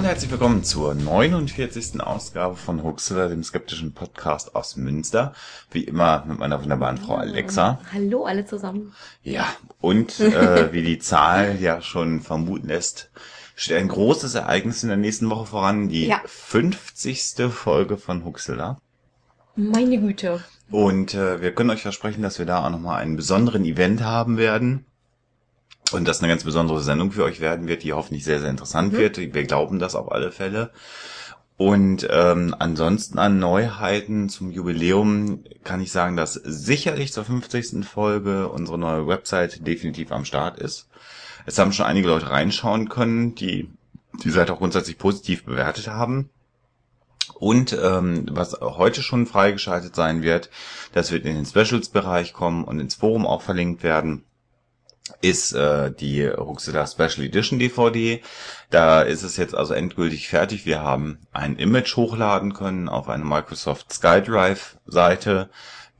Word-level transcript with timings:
Und 0.00 0.06
herzlich 0.06 0.30
willkommen 0.30 0.64
zur 0.64 0.94
49. 0.94 2.00
Ausgabe 2.00 2.56
von 2.56 2.82
Huxler, 2.82 3.28
dem 3.28 3.44
skeptischen 3.44 3.92
Podcast 3.92 4.56
aus 4.56 4.76
Münster. 4.76 5.34
Wie 5.72 5.84
immer 5.84 6.24
mit 6.26 6.38
meiner 6.38 6.58
wunderbaren 6.62 6.96
Frau 6.96 7.16
Alexa. 7.16 7.78
Hallo 7.92 8.24
alle 8.24 8.46
zusammen. 8.46 8.94
Ja, 9.22 9.44
und 9.82 10.18
äh, 10.18 10.72
wie 10.72 10.80
die 10.80 11.00
Zahl 11.00 11.58
ja 11.60 11.82
schon 11.82 12.22
vermuten 12.22 12.68
lässt, 12.68 13.10
steht 13.54 13.76
ein 13.76 13.88
großes 13.88 14.34
Ereignis 14.36 14.82
in 14.82 14.88
der 14.88 14.96
nächsten 14.96 15.28
Woche 15.28 15.44
voran, 15.44 15.90
die 15.90 16.06
Ja. 16.06 16.22
50. 16.24 17.50
Folge 17.50 17.98
von 17.98 18.24
Huxler. 18.24 18.78
Meine 19.54 20.00
Güte. 20.00 20.42
Und 20.70 21.12
äh, 21.12 21.42
wir 21.42 21.54
können 21.54 21.68
euch 21.68 21.82
versprechen, 21.82 22.22
dass 22.22 22.38
wir 22.38 22.46
da 22.46 22.64
auch 22.64 22.70
nochmal 22.70 23.02
einen 23.02 23.16
besonderen 23.16 23.66
Event 23.66 24.02
haben 24.02 24.38
werden. 24.38 24.86
Und 25.92 26.06
das 26.06 26.20
eine 26.20 26.28
ganz 26.28 26.44
besondere 26.44 26.80
Sendung 26.80 27.12
für 27.12 27.24
euch 27.24 27.40
werden 27.40 27.66
wird, 27.66 27.82
die 27.82 27.92
hoffentlich 27.92 28.24
sehr, 28.24 28.40
sehr 28.40 28.50
interessant 28.50 28.92
wird. 28.92 29.18
Wir 29.18 29.44
glauben 29.44 29.78
das 29.78 29.94
auf 29.94 30.12
alle 30.12 30.30
Fälle. 30.30 30.70
Und 31.56 32.08
ähm, 32.10 32.54
ansonsten 32.58 33.18
an 33.18 33.38
Neuheiten 33.38 34.30
zum 34.30 34.50
Jubiläum 34.50 35.44
kann 35.62 35.82
ich 35.82 35.92
sagen, 35.92 36.16
dass 36.16 36.32
sicherlich 36.32 37.12
zur 37.12 37.26
50. 37.26 37.84
Folge 37.84 38.48
unsere 38.48 38.78
neue 38.78 39.06
Website 39.06 39.66
definitiv 39.66 40.10
am 40.10 40.24
Start 40.24 40.58
ist. 40.58 40.88
Es 41.44 41.58
haben 41.58 41.72
schon 41.72 41.84
einige 41.84 42.08
Leute 42.08 42.30
reinschauen 42.30 42.88
können, 42.88 43.34
die 43.34 43.68
die 44.24 44.30
Seite 44.30 44.54
auch 44.54 44.58
grundsätzlich 44.58 44.96
positiv 44.96 45.44
bewertet 45.44 45.88
haben. 45.88 46.30
Und 47.34 47.76
ähm, 47.78 48.26
was 48.30 48.58
heute 48.60 49.02
schon 49.02 49.26
freigeschaltet 49.26 49.94
sein 49.94 50.22
wird, 50.22 50.48
das 50.92 51.12
wird 51.12 51.26
in 51.26 51.34
den 51.34 51.46
Specials-Bereich 51.46 52.32
kommen 52.32 52.64
und 52.64 52.80
ins 52.80 52.94
Forum 52.94 53.26
auch 53.26 53.42
verlinkt 53.42 53.82
werden, 53.82 54.24
ist 55.20 55.52
äh, 55.52 55.92
die 55.92 56.28
Huxilla 56.28 56.86
Special 56.86 57.26
Edition 57.26 57.58
DVD. 57.58 58.22
Da 58.70 59.02
ist 59.02 59.22
es 59.22 59.36
jetzt 59.36 59.54
also 59.54 59.74
endgültig 59.74 60.28
fertig. 60.28 60.66
Wir 60.66 60.82
haben 60.82 61.18
ein 61.32 61.56
Image 61.56 61.96
hochladen 61.96 62.54
können 62.54 62.88
auf 62.88 63.08
eine 63.08 63.24
Microsoft 63.24 63.92
SkyDrive-Seite. 63.92 65.50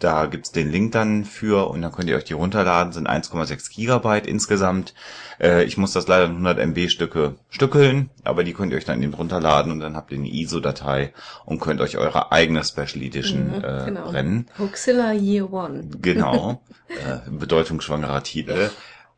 Da 0.01 0.25
gibt's 0.27 0.51
den 0.51 0.73
Link 0.73 0.93
dann 0.93 1.27
für 1.27 1.69
und 1.69 1.83
dann 1.83 1.93
könnt 1.93 2.09
ihr 2.09 2.17
euch 2.17 2.25
die 2.25 2.33
runterladen. 2.33 2.93
Sind 2.93 3.07
1,6 3.09 3.71
Gigabyte 3.71 4.27
insgesamt. 4.27 4.95
Äh, 5.39 5.65
ich 5.65 5.77
muss 5.77 5.93
das 5.93 6.09
leider 6.09 6.25
in 6.25 6.31
100 6.31 6.59
MB 6.59 6.89
Stücke 6.89 7.35
stückeln, 7.51 8.09
aber 8.25 8.43
die 8.43 8.55
könnt 8.55 8.73
ihr 8.73 8.79
euch 8.79 8.87
dann 8.87 9.03
eben 9.03 9.13
runterladen 9.13 9.71
und 9.71 9.81
dann 9.81 9.97
habt 9.97 10.11
ihr 10.11 10.19
eine 10.19 10.29
ISO-Datei 10.29 11.13
und 11.45 11.61
könnt 11.61 11.83
euch 11.83 11.99
eure 11.99 12.33
eigene 12.33 12.65
Special 12.65 13.03
Edition 13.03 13.63
äh, 13.63 13.83
genau. 13.85 14.11
brennen. 14.11 14.49
Hoaxilla 14.59 15.13
Year 15.13 15.53
One. 15.53 15.91
Genau, 16.01 16.63
äh, 16.89 17.31
bedeutungsschwangerer 17.31 18.23
Titel. 18.23 18.71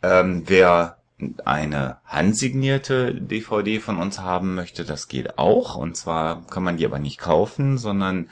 Ähm, 0.02 0.42
wer 0.46 0.98
eine 1.44 1.98
handsignierte 2.04 3.14
DVD 3.14 3.78
von 3.78 3.98
uns 3.98 4.18
haben 4.20 4.54
möchte, 4.54 4.84
das 4.84 5.08
geht 5.08 5.38
auch. 5.38 5.76
Und 5.76 5.96
zwar 5.96 6.46
kann 6.46 6.64
man 6.64 6.76
die 6.76 6.86
aber 6.86 6.98
nicht 6.98 7.18
kaufen, 7.18 7.78
sondern 7.78 8.28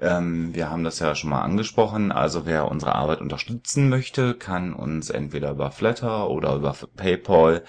ähm, 0.00 0.54
wir 0.54 0.70
haben 0.70 0.84
das 0.84 1.00
ja 1.00 1.14
schon 1.14 1.30
mal 1.30 1.42
angesprochen. 1.42 2.12
Also 2.12 2.46
wer 2.46 2.70
unsere 2.70 2.94
Arbeit 2.94 3.20
unterstützen 3.20 3.88
möchte, 3.88 4.34
kann 4.34 4.72
uns 4.72 5.10
entweder 5.10 5.50
über 5.50 5.70
Flatter 5.72 6.30
oder 6.30 6.54
über 6.54 6.76
PayPal 6.96 7.64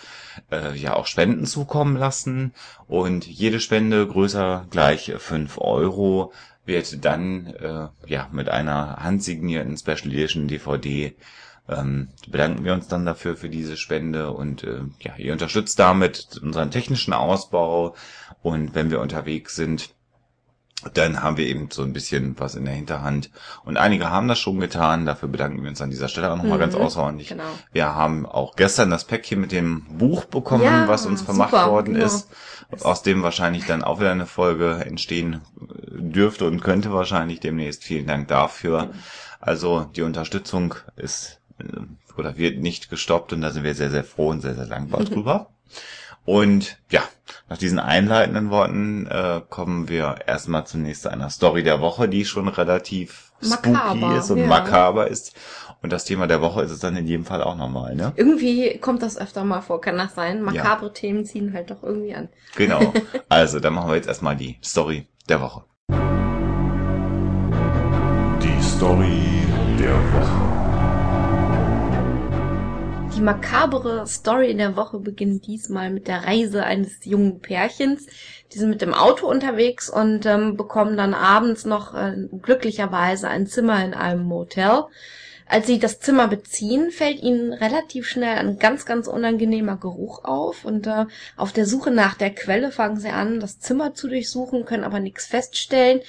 äh, 0.52 0.75
ja 0.75 0.95
auch 0.95 1.08
Spenden 1.08 1.45
zukommen 1.45 1.95
lassen. 1.95 2.54
Und 2.87 3.26
jede 3.26 3.60
Spende 3.60 4.05
größer 4.05 4.67
gleich 4.70 5.11
5 5.17 5.58
Euro 5.58 6.31
wird 6.66 7.04
dann 7.04 7.48
äh, 7.48 7.87
ja 8.05 8.30
mit 8.31 8.49
einer 8.49 8.98
handsignierten 8.98 9.76
Special 9.77 10.14
Edition 10.14 10.48
DVD 10.48 11.16
ähm, 11.69 12.09
bedanken 12.27 12.63
wir 12.65 12.73
uns 12.73 12.87
dann 12.87 13.05
dafür 13.05 13.35
für 13.37 13.49
diese 13.49 13.77
Spende 13.77 14.31
und 14.31 14.63
äh, 14.63 14.81
ja, 14.99 15.15
ihr 15.17 15.33
unterstützt 15.33 15.77
damit 15.80 16.39
unseren 16.41 16.71
technischen 16.71 17.13
Ausbau 17.13 17.95
und 18.41 18.75
wenn 18.75 18.89
wir 18.91 18.99
unterwegs 19.02 19.55
sind, 19.55 19.89
dann 20.93 21.21
haben 21.21 21.35
wir 21.35 21.45
eben 21.45 21.69
so 21.71 21.83
ein 21.83 21.91
bisschen 21.91 22.39
was 22.39 22.55
in 22.55 22.63
der 22.63 22.73
Hinterhand. 22.73 23.31
Und 23.65 23.75
einige 23.75 24.09
haben 24.11 24.30
das 24.30 24.39
schon 24.39 24.61
getan. 24.61 25.05
Dafür 25.05 25.27
bedanken 25.27 25.61
wir 25.61 25.69
uns 25.69 25.81
an 25.81 25.89
dieser 25.89 26.07
Stelle 26.07 26.31
auch 26.31 26.37
nochmal 26.37 26.55
Mhm, 26.57 26.61
ganz 26.61 26.75
außerordentlich. 26.75 27.27
genau. 27.27 27.43
Wir 27.73 27.93
haben 27.95 28.25
auch 28.25 28.55
gestern 28.55 28.89
das 28.89 29.03
Päckchen 29.03 29.41
mit 29.41 29.51
dem 29.51 29.83
Buch 29.97 30.23
bekommen, 30.23 30.63
Ja, 30.63 30.87
was 30.87 31.05
uns 31.05 31.21
vermacht 31.21 31.51
super, 31.51 31.69
worden 31.69 31.95
genau. 31.95 32.05
ist, 32.05 32.30
aus 32.81 33.03
dem 33.03 33.23
wahrscheinlich 33.23 33.65
dann 33.65 33.83
auch 33.83 33.99
wieder 33.99 34.11
eine 34.13 34.25
Folge 34.25 34.75
entstehen 34.86 35.41
dürfte 35.91 36.47
und 36.47 36.61
könnte 36.61 36.93
wahrscheinlich 36.93 37.41
demnächst. 37.41 37.83
Vielen 37.83 38.07
Dank 38.07 38.30
dafür. 38.30 38.91
Also 39.41 39.81
die 39.83 40.01
Unterstützung 40.03 40.75
ist 40.95 41.36
äh, 41.36 41.39
oder 42.17 42.37
wird 42.37 42.59
nicht 42.59 42.89
gestoppt 42.89 43.33
und 43.33 43.42
da 43.42 43.52
sind 43.52 43.64
wir 43.64 43.75
sehr, 43.75 43.89
sehr 43.89 44.03
froh 44.03 44.30
und 44.30 44.42
sehr, 44.42 44.55
sehr 44.55 44.65
dankbar 44.65 45.03
drüber. 45.03 45.52
Und 46.25 46.77
ja, 46.92 47.02
nach 47.49 47.58
diesen 47.58 47.80
einleitenden 47.80 48.52
Worten 48.52 49.08
äh, 49.08 49.42
kommen 49.49 49.89
wir 49.89 50.17
erstmal 50.27 50.67
zunächst 50.67 51.03
zu 51.03 51.11
einer 51.11 51.30
Story 51.30 51.64
der 51.64 51.81
Woche, 51.81 52.08
die 52.08 52.25
schon 52.25 52.48
relativ 52.48 53.31
spooky 53.42 53.69
Makaber, 53.71 54.17
ist 54.17 54.30
und 54.30 54.37
ja. 54.39 54.48
makaber 54.48 55.08
ist. 55.08 55.33
Und 55.81 55.93
das 55.93 56.05
Thema 56.05 56.27
der 56.27 56.42
Woche 56.42 56.61
ist 56.61 56.71
es 56.71 56.80
dann 56.80 56.98
in 56.98 57.08
jedem 57.08 57.25
Fall 57.25 57.42
auch 57.42 57.55
nochmal, 57.55 57.95
ne? 57.95 58.11
Irgendwie 58.15 58.77
kommt 58.80 59.02
das 59.02 59.17
öfter 59.17 59.45
mal 59.45 59.61
vor, 59.61 59.80
kann 59.80 59.98
das 59.98 60.14
sein? 60.14 60.42
Makabre 60.42 60.92
Themen 60.93 61.25
ziehen 61.25 61.53
halt 61.53 61.71
doch 61.71 61.83
irgendwie 61.83 62.14
an. 62.14 62.30
Genau. 62.55 62.93
Also, 63.30 63.59
dann 63.59 63.73
machen 63.73 63.89
wir 63.89 63.95
jetzt 63.95 64.08
erstmal 64.08 64.36
die 64.36 64.58
Story 64.64 65.08
der 65.30 65.39
Woche. 65.42 65.64
Die 68.42 68.61
Story 68.61 69.21
der 69.80 69.95
Woche. 70.14 70.58
Die 73.19 73.25
makabere 73.25 74.07
Story 74.07 74.49
in 74.49 74.59
der 74.59 74.77
Woche 74.77 74.97
beginnt 74.97 75.45
diesmal 75.45 75.89
mit 75.89 76.07
der 76.07 76.23
Reise 76.23 76.63
eines 76.63 77.03
jungen 77.03 77.41
Pärchens. 77.41 78.07
Die 78.53 78.57
sind 78.57 78.69
mit 78.69 78.81
dem 78.81 78.93
Auto 78.93 79.27
unterwegs 79.27 79.89
und 79.89 80.25
ähm, 80.25 80.55
bekommen 80.55 80.95
dann 80.95 81.13
abends 81.13 81.65
noch 81.65 81.93
äh, 81.93 82.15
glücklicherweise 82.41 83.27
ein 83.27 83.45
Zimmer 83.45 83.83
in 83.83 83.93
einem 83.93 84.23
Motel. 84.23 84.85
Als 85.52 85.65
sie 85.65 85.80
das 85.80 85.99
Zimmer 85.99 86.27
beziehen, 86.27 86.92
fällt 86.92 87.23
ihnen 87.23 87.54
relativ 87.54 88.08
schnell 88.08 88.37
ein 88.37 88.60
ganz, 88.60 88.86
ganz 88.86 89.08
unangenehmer 89.08 89.77
Geruch 89.77 90.23
auf 90.23 90.64
und 90.64 90.86
äh, 90.86 91.08
auf 91.37 91.52
der 91.54 91.65
Suche 91.65 91.89
nach 91.89 92.14
der 92.14 92.30
Quelle 92.30 92.71
fangen 92.71 92.99
sie 92.99 93.10
an, 93.10 93.39
das 93.39 93.60
Zimmer 93.60 93.95
zu 93.95 94.08
durchsuchen, 94.08 94.65
können 94.65 94.83
aber 94.83 94.99
nichts 94.99 95.26
feststellen. 95.26 96.02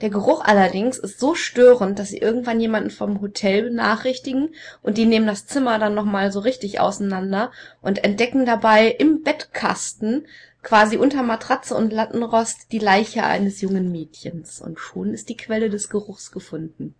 Der 0.00 0.08
Geruch 0.08 0.42
allerdings 0.42 0.96
ist 0.96 1.20
so 1.20 1.34
störend, 1.34 1.98
dass 1.98 2.08
sie 2.08 2.16
irgendwann 2.16 2.58
jemanden 2.58 2.88
vom 2.88 3.20
Hotel 3.20 3.64
benachrichtigen 3.64 4.54
und 4.80 4.96
die 4.96 5.04
nehmen 5.04 5.26
das 5.26 5.46
Zimmer 5.46 5.78
dann 5.78 5.94
nochmal 5.94 6.32
so 6.32 6.40
richtig 6.40 6.80
auseinander 6.80 7.52
und 7.82 8.02
entdecken 8.02 8.46
dabei 8.46 8.88
im 8.88 9.22
Bettkasten 9.22 10.26
quasi 10.62 10.96
unter 10.96 11.22
Matratze 11.22 11.74
und 11.74 11.92
Lattenrost 11.92 12.72
die 12.72 12.78
Leiche 12.78 13.24
eines 13.24 13.60
jungen 13.60 13.92
Mädchens 13.92 14.62
und 14.62 14.80
schon 14.80 15.12
ist 15.12 15.28
die 15.28 15.36
Quelle 15.36 15.68
des 15.68 15.90
Geruchs 15.90 16.32
gefunden. 16.32 16.94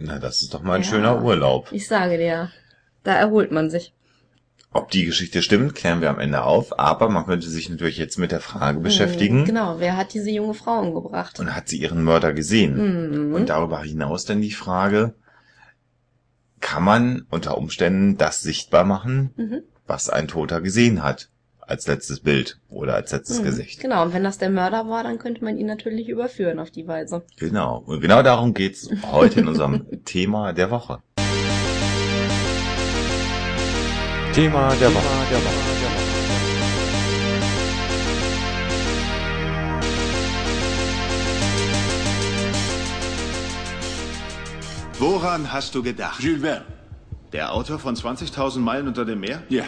Na, 0.00 0.18
das 0.20 0.42
ist 0.42 0.54
doch 0.54 0.62
mal 0.62 0.74
ein 0.74 0.82
Ja. 0.82 0.88
schöner 0.88 1.22
Urlaub. 1.24 1.68
Ich 1.72 1.88
sage 1.88 2.18
dir, 2.18 2.50
da 3.02 3.14
erholt 3.14 3.50
man 3.50 3.68
sich. 3.68 3.92
Ob 4.72 4.90
die 4.90 5.06
Geschichte 5.06 5.42
stimmt, 5.42 5.74
klären 5.74 6.00
wir 6.02 6.10
am 6.10 6.20
Ende 6.20 6.42
auf. 6.44 6.78
Aber 6.78 7.08
man 7.08 7.24
könnte 7.26 7.48
sich 7.48 7.68
natürlich 7.68 7.96
jetzt 7.98 8.18
mit 8.18 8.30
der 8.30 8.40
Frage 8.40 8.80
beschäftigen. 8.80 9.44
Genau, 9.44 9.80
wer 9.80 9.96
hat 9.96 10.12
diese 10.14 10.30
junge 10.30 10.54
Frau 10.54 10.80
umgebracht? 10.80 11.40
Und 11.40 11.54
hat 11.56 11.68
sie 11.68 11.78
ihren 11.80 12.04
Mörder 12.04 12.32
gesehen? 12.32 13.28
Mhm. 13.28 13.34
Und 13.34 13.48
darüber 13.48 13.80
hinaus 13.82 14.24
dann 14.24 14.40
die 14.40 14.52
Frage, 14.52 15.14
kann 16.60 16.84
man 16.84 17.26
unter 17.30 17.56
Umständen 17.56 18.18
das 18.18 18.42
sichtbar 18.42 18.84
machen, 18.84 19.30
Mhm. 19.36 19.62
was 19.86 20.10
ein 20.10 20.28
Toter 20.28 20.60
gesehen 20.60 21.02
hat? 21.02 21.28
Als 21.68 21.86
letztes 21.86 22.20
Bild 22.20 22.58
oder 22.70 22.94
als 22.94 23.12
letztes 23.12 23.40
Mhm. 23.40 23.44
Gesicht. 23.44 23.80
Genau, 23.80 24.02
und 24.02 24.14
wenn 24.14 24.24
das 24.24 24.38
der 24.38 24.48
Mörder 24.48 24.88
war, 24.88 25.02
dann 25.02 25.18
könnte 25.18 25.44
man 25.44 25.58
ihn 25.58 25.66
natürlich 25.66 26.08
überführen 26.08 26.58
auf 26.60 26.70
die 26.70 26.88
Weise. 26.88 27.26
Genau. 27.38 27.82
Und 27.84 28.00
genau 28.00 28.22
darum 28.22 28.54
geht's 28.54 28.88
heute 29.12 29.40
in 29.40 29.48
unserem 29.48 29.84
Thema 30.06 30.54
der 30.54 30.70
Woche. 30.70 31.02
Thema 34.32 34.74
der 34.80 34.94
Woche. 34.94 36.08
Woran 44.98 45.52
hast 45.52 45.74
du 45.74 45.82
gedacht? 45.82 46.22
Jules 46.22 46.40
Verne. 46.42 46.64
Der 47.32 47.52
Autor 47.52 47.78
von 47.78 47.94
20.000 47.94 48.58
Meilen 48.60 48.88
unter 48.88 49.04
dem 49.04 49.20
Meer? 49.20 49.42
Ja. 49.48 49.64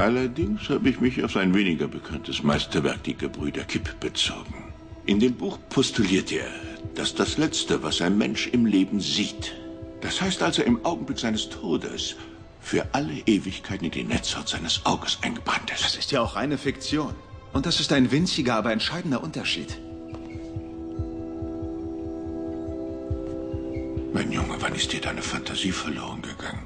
Allerdings 0.00 0.70
habe 0.70 0.88
ich 0.88 0.98
mich 0.98 1.22
auf 1.22 1.32
sein 1.32 1.52
weniger 1.52 1.86
bekanntes 1.86 2.42
Meisterwerk, 2.42 3.02
die 3.04 3.14
Gebrüder 3.14 3.64
Kipp, 3.64 4.00
bezogen. 4.00 4.72
In 5.04 5.20
dem 5.20 5.34
Buch 5.34 5.58
postuliert 5.68 6.32
er, 6.32 6.48
dass 6.94 7.14
das 7.14 7.36
Letzte, 7.36 7.82
was 7.82 8.00
ein 8.00 8.16
Mensch 8.16 8.46
im 8.46 8.64
Leben 8.64 9.00
sieht, 9.00 9.52
das 10.00 10.22
heißt 10.22 10.42
also 10.42 10.62
im 10.62 10.82
Augenblick 10.86 11.18
seines 11.18 11.50
Todes, 11.50 12.16
für 12.62 12.86
alle 12.92 13.12
Ewigkeit 13.26 13.82
in 13.82 13.90
die 13.90 14.04
Netzhaut 14.04 14.48
seines 14.48 14.86
Auges 14.86 15.18
eingebrannt 15.20 15.70
Das 15.70 15.82
ist. 15.82 15.98
ist 15.98 16.12
ja 16.12 16.22
auch 16.22 16.34
reine 16.34 16.56
Fiktion. 16.56 17.14
Und 17.52 17.66
das 17.66 17.78
ist 17.78 17.92
ein 17.92 18.10
winziger, 18.10 18.54
aber 18.54 18.72
entscheidender 18.72 19.22
Unterschied. 19.22 19.78
Mein 24.14 24.32
Junge, 24.32 24.56
wann 24.60 24.74
ist 24.74 24.90
dir 24.94 25.00
deine 25.02 25.20
Fantasie 25.20 25.72
verloren 25.72 26.22
gegangen? 26.22 26.59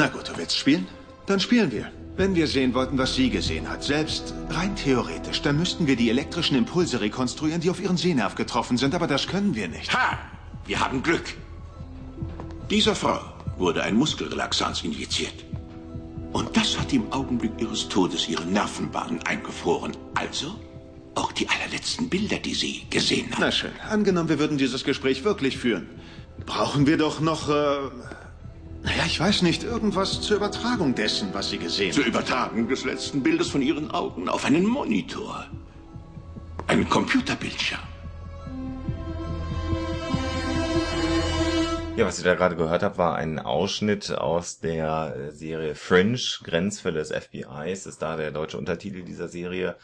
Na 0.00 0.08
gut, 0.08 0.30
du 0.30 0.36
willst 0.38 0.56
spielen? 0.56 0.86
Dann 1.26 1.40
spielen 1.40 1.70
wir. 1.70 1.92
Wenn 2.16 2.34
wir 2.34 2.46
sehen 2.46 2.72
wollten, 2.72 2.96
was 2.96 3.16
sie 3.16 3.28
gesehen 3.28 3.68
hat, 3.68 3.84
selbst 3.84 4.32
rein 4.48 4.74
theoretisch, 4.74 5.42
dann 5.42 5.58
müssten 5.58 5.86
wir 5.86 5.94
die 5.94 6.08
elektrischen 6.08 6.56
Impulse 6.56 7.02
rekonstruieren, 7.02 7.60
die 7.60 7.68
auf 7.68 7.82
ihren 7.82 7.98
Sehnerv 7.98 8.34
getroffen 8.34 8.78
sind, 8.78 8.94
aber 8.94 9.06
das 9.06 9.26
können 9.26 9.54
wir 9.54 9.68
nicht. 9.68 9.92
Ha! 9.92 10.18
Wir 10.64 10.80
haben 10.80 11.02
Glück. 11.02 11.34
Dieser 12.70 12.94
Frau 12.94 13.20
wurde 13.58 13.82
ein 13.82 13.94
Muskelrelaxans 13.94 14.84
injiziert. 14.84 15.34
Und 16.32 16.56
das 16.56 16.78
hat 16.78 16.90
im 16.94 17.12
Augenblick 17.12 17.52
ihres 17.58 17.86
Todes 17.86 18.26
ihre 18.26 18.46
Nervenbahnen 18.46 19.22
eingefroren. 19.26 19.92
Also 20.14 20.58
auch 21.14 21.32
die 21.32 21.46
allerletzten 21.46 22.08
Bilder, 22.08 22.38
die 22.38 22.54
sie 22.54 22.86
gesehen 22.88 23.30
hat. 23.32 23.38
Na 23.38 23.52
schön. 23.52 23.72
Angenommen, 23.86 24.30
wir 24.30 24.38
würden 24.38 24.56
dieses 24.56 24.82
Gespräch 24.82 25.24
wirklich 25.24 25.58
führen. 25.58 25.90
Brauchen 26.46 26.86
wir 26.86 26.96
doch 26.96 27.20
noch, 27.20 27.50
äh, 27.50 27.90
naja, 28.82 29.02
ich 29.06 29.20
weiß 29.20 29.42
nicht, 29.42 29.62
irgendwas 29.62 30.20
zur 30.20 30.38
Übertragung 30.38 30.94
dessen, 30.94 31.28
was 31.32 31.50
sie 31.50 31.58
gesehen 31.58 31.92
Zur 31.92 32.04
hat. 32.04 32.10
Übertragung 32.10 32.68
des 32.68 32.84
letzten 32.84 33.22
Bildes 33.22 33.48
von 33.48 33.62
ihren 33.62 33.90
Augen 33.90 34.28
auf 34.28 34.44
einen 34.44 34.64
Monitor. 34.66 35.46
Einen 36.66 36.88
Computerbildschirm. 36.88 37.80
Ja, 41.96 42.06
was 42.06 42.18
ihr 42.18 42.24
da 42.24 42.34
gerade 42.34 42.56
gehört 42.56 42.82
habt, 42.82 42.96
war 42.96 43.16
ein 43.16 43.38
Ausschnitt 43.38 44.10
aus 44.10 44.60
der 44.60 45.14
äh, 45.14 45.30
Serie 45.32 45.74
Fringe, 45.74 46.18
Grenzfälle 46.44 47.00
des 47.00 47.10
FBIs, 47.12 47.84
ist 47.84 48.00
da 48.00 48.16
der 48.16 48.30
deutsche 48.30 48.56
Untertitel 48.56 49.02
dieser 49.02 49.28
Serie. 49.28 49.76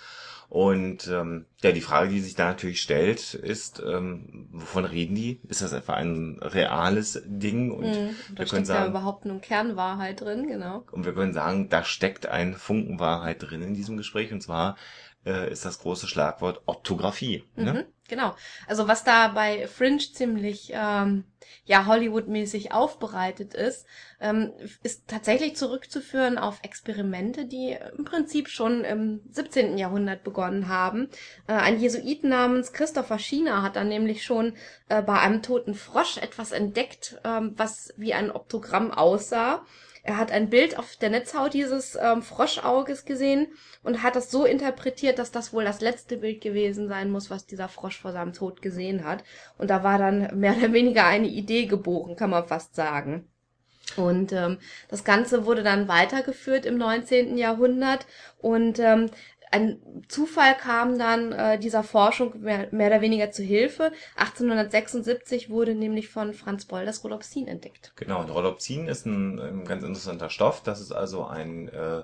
Und 0.49 1.09
ähm, 1.09 1.47
ja, 1.63 1.73
die 1.73 1.81
Frage, 1.81 2.11
die 2.11 2.21
sich 2.21 2.35
da 2.37 2.47
natürlich 2.47 2.81
stellt, 2.81 3.35
ist, 3.35 3.83
ähm, 3.85 4.49
wovon 4.53 4.85
reden 4.85 5.15
die? 5.15 5.41
Ist 5.49 5.63
das 5.63 5.73
etwa 5.73 5.95
ein 5.95 6.39
reales 6.41 7.23
Ding? 7.27 7.73
Und 7.73 7.87
Mhm. 7.87 8.17
Da 8.31 8.39
wir 8.39 8.47
können 8.47 8.47
steckt 8.47 8.69
ja 8.69 8.75
sagen, 8.75 8.91
überhaupt 8.91 9.25
nur 9.25 9.41
Kernwahrheit 9.41 10.21
drin, 10.21 10.47
genau. 10.47 10.85
und 10.93 11.05
wir 11.05 11.15
können 11.15 11.33
sagen, 11.33 11.69
da 11.69 11.85
steckt 11.85 12.27
ein 12.27 12.55
Funken 12.55 13.01
Wahrheit 13.01 13.43
drin 13.43 13.63
in 13.63 13.75
diesem 13.75 13.97
Gespräch. 13.97 14.33
Und 14.33 14.41
zwar 14.43 14.77
äh, 15.25 15.51
ist 15.51 15.65
das 15.65 15.81
große 15.81 16.07
Schlagwort 16.07 16.63
Optographie. 16.67 17.45
Ne? 17.57 17.73
Mhm, 17.73 17.85
genau. 18.09 18.35
Also 18.67 18.87
was 18.87 19.05
da 19.05 19.29
bei 19.29 19.67
Fringe 19.67 19.99
ziemlich 19.99 20.71
ähm, 20.73 21.25
ja 21.65 21.87
Hollywood-mäßig 21.87 22.73
aufbereitet 22.73 23.55
ist, 23.55 23.87
ähm, 24.21 24.53
ist 24.83 25.09
tatsächlich 25.09 25.57
zurückzuführen 25.57 26.39
auf 26.39 26.61
Experimente, 26.63 27.47
die 27.47 27.77
im 27.97 28.05
Prinzip 28.05 28.49
schon 28.49 28.85
im 28.85 29.21
17. 29.31 29.79
Jahrhundert 29.79 30.25
begonnen 30.25 30.69
haben. 30.69 31.09
Äh, 31.47 31.55
ein 31.55 31.81
Jesuit 31.81 32.25
namens 32.25 32.73
Christopher 32.73 33.19
Schiener 33.19 33.63
hat 33.63 33.77
dann 33.77 33.89
nämlich 33.89 34.25
schon 34.25 34.55
äh, 34.89 35.03
bei 35.03 35.19
einem 35.19 35.43
toten 35.43 35.75
Frosch 35.75 36.19
etwas 36.19 36.53
entdeckt, 36.53 37.19
ähm, 37.25 37.53
was 37.57 37.93
wie 37.97 38.15
ein 38.15 38.31
Optogramm 38.31 38.91
aussah. 38.91 39.65
Er 40.07 40.19
hat 40.19 40.31
ein 40.31 40.51
Bild 40.51 40.79
auf 40.79 40.95
der 40.95 41.11
Netzhaut 41.11 41.53
dieses 41.53 41.99
ähm, 42.01 42.23
Froschauges 42.23 43.07
gesehen 43.07 43.49
und 43.83 44.05
hat 44.05 44.15
das 44.15 44.31
so 44.31 44.45
interpretiert, 44.45 45.19
dass 45.19 45.33
das 45.33 45.53
wohl 45.53 45.65
das 45.65 45.81
letzte 45.81 46.17
Bild 46.17 46.41
gewesen 46.41 46.87
sein 46.87 47.11
muss, 47.11 47.29
was 47.29 47.45
dieser 47.45 47.69
Frosch 47.69 48.01
vor 48.01 48.13
seinem 48.13 48.33
Tod 48.33 48.63
gesehen 48.63 49.05
hat. 49.05 49.25
Und 49.59 49.69
da 49.69 49.83
war 49.83 49.99
dann 49.99 50.39
mehr 50.39 50.57
oder 50.57 50.73
weniger 50.73 51.07
eine 51.07 51.27
Idee 51.27 51.67
geboren, 51.67 52.15
kann 52.15 52.31
man 52.31 52.47
fast 52.47 52.77
sagen. 52.77 53.29
Und 53.97 54.31
ähm, 54.31 54.59
das 54.89 55.03
Ganze 55.03 55.45
wurde 55.45 55.65
dann 55.65 55.89
weitergeführt 55.89 56.67
im 56.67 56.79
19. 56.79 57.37
Jahrhundert 57.37 58.07
und 58.39 58.79
ähm, 58.79 59.11
ein 59.51 59.79
Zufall 60.09 60.57
kam 60.57 60.99
dann 60.99 61.33
äh, 61.33 61.59
dieser 61.59 61.83
Forschung 61.83 62.41
mehr, 62.41 62.69
mehr 62.73 62.89
oder 62.89 63.01
weniger 63.01 63.31
zu 63.31 63.43
Hilfe. 63.43 63.93
1876 64.17 65.51
wurde 65.51 65.75
nämlich 65.75 66.09
von 66.09 66.35
Franz 66.35 66.65
Boll 66.65 66.85
das 66.85 67.05
Rhodopsin 67.05 67.47
entdeckt. 67.47 67.93
Genau, 67.97 68.21
und 68.21 68.31
Rhodopsin 68.31 68.89
ist 68.89 69.07
ein, 69.07 69.39
ein 69.39 69.65
ganz 69.65 69.83
interessanter 69.83 70.31
Stoff. 70.31 70.63
Das 70.63 70.81
ist 70.81 70.93
also 70.93 71.25
ein 71.27 71.69
äh, 71.69 72.03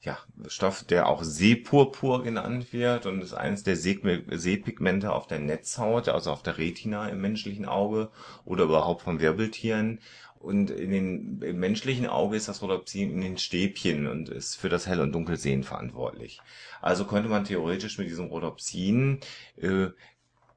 ja, 0.00 0.16
Stoff, 0.46 0.84
der 0.84 1.08
auch 1.08 1.24
Seepurpur 1.24 2.22
genannt 2.22 2.72
wird 2.72 3.06
und 3.06 3.20
ist 3.20 3.34
eines 3.34 3.64
der 3.64 3.76
See 3.76 4.00
Sehpigmente 4.30 5.12
auf 5.12 5.26
der 5.26 5.40
Netzhaut, 5.40 6.08
also 6.08 6.30
auf 6.30 6.42
der 6.42 6.56
Retina 6.56 7.08
im 7.08 7.20
menschlichen 7.20 7.66
Auge 7.66 8.10
oder 8.44 8.64
überhaupt 8.64 9.02
von 9.02 9.20
Wirbeltieren. 9.20 10.00
Und 10.38 10.70
in 10.70 10.90
den, 10.90 11.42
im 11.42 11.58
menschlichen 11.58 12.06
Auge 12.06 12.36
ist 12.36 12.48
das 12.48 12.62
Rhodopsin 12.62 13.10
in 13.10 13.20
den 13.20 13.38
Stäbchen 13.38 14.06
und 14.06 14.28
ist 14.28 14.54
für 14.54 14.68
das 14.68 14.86
Hell- 14.86 15.00
und 15.00 15.12
Dunkelsehen 15.12 15.64
verantwortlich. 15.64 16.40
Also 16.80 17.04
könnte 17.04 17.28
man 17.28 17.44
theoretisch 17.44 17.98
mit 17.98 18.08
diesem 18.08 18.26
Rhodopsin 18.26 19.18
äh, 19.56 19.88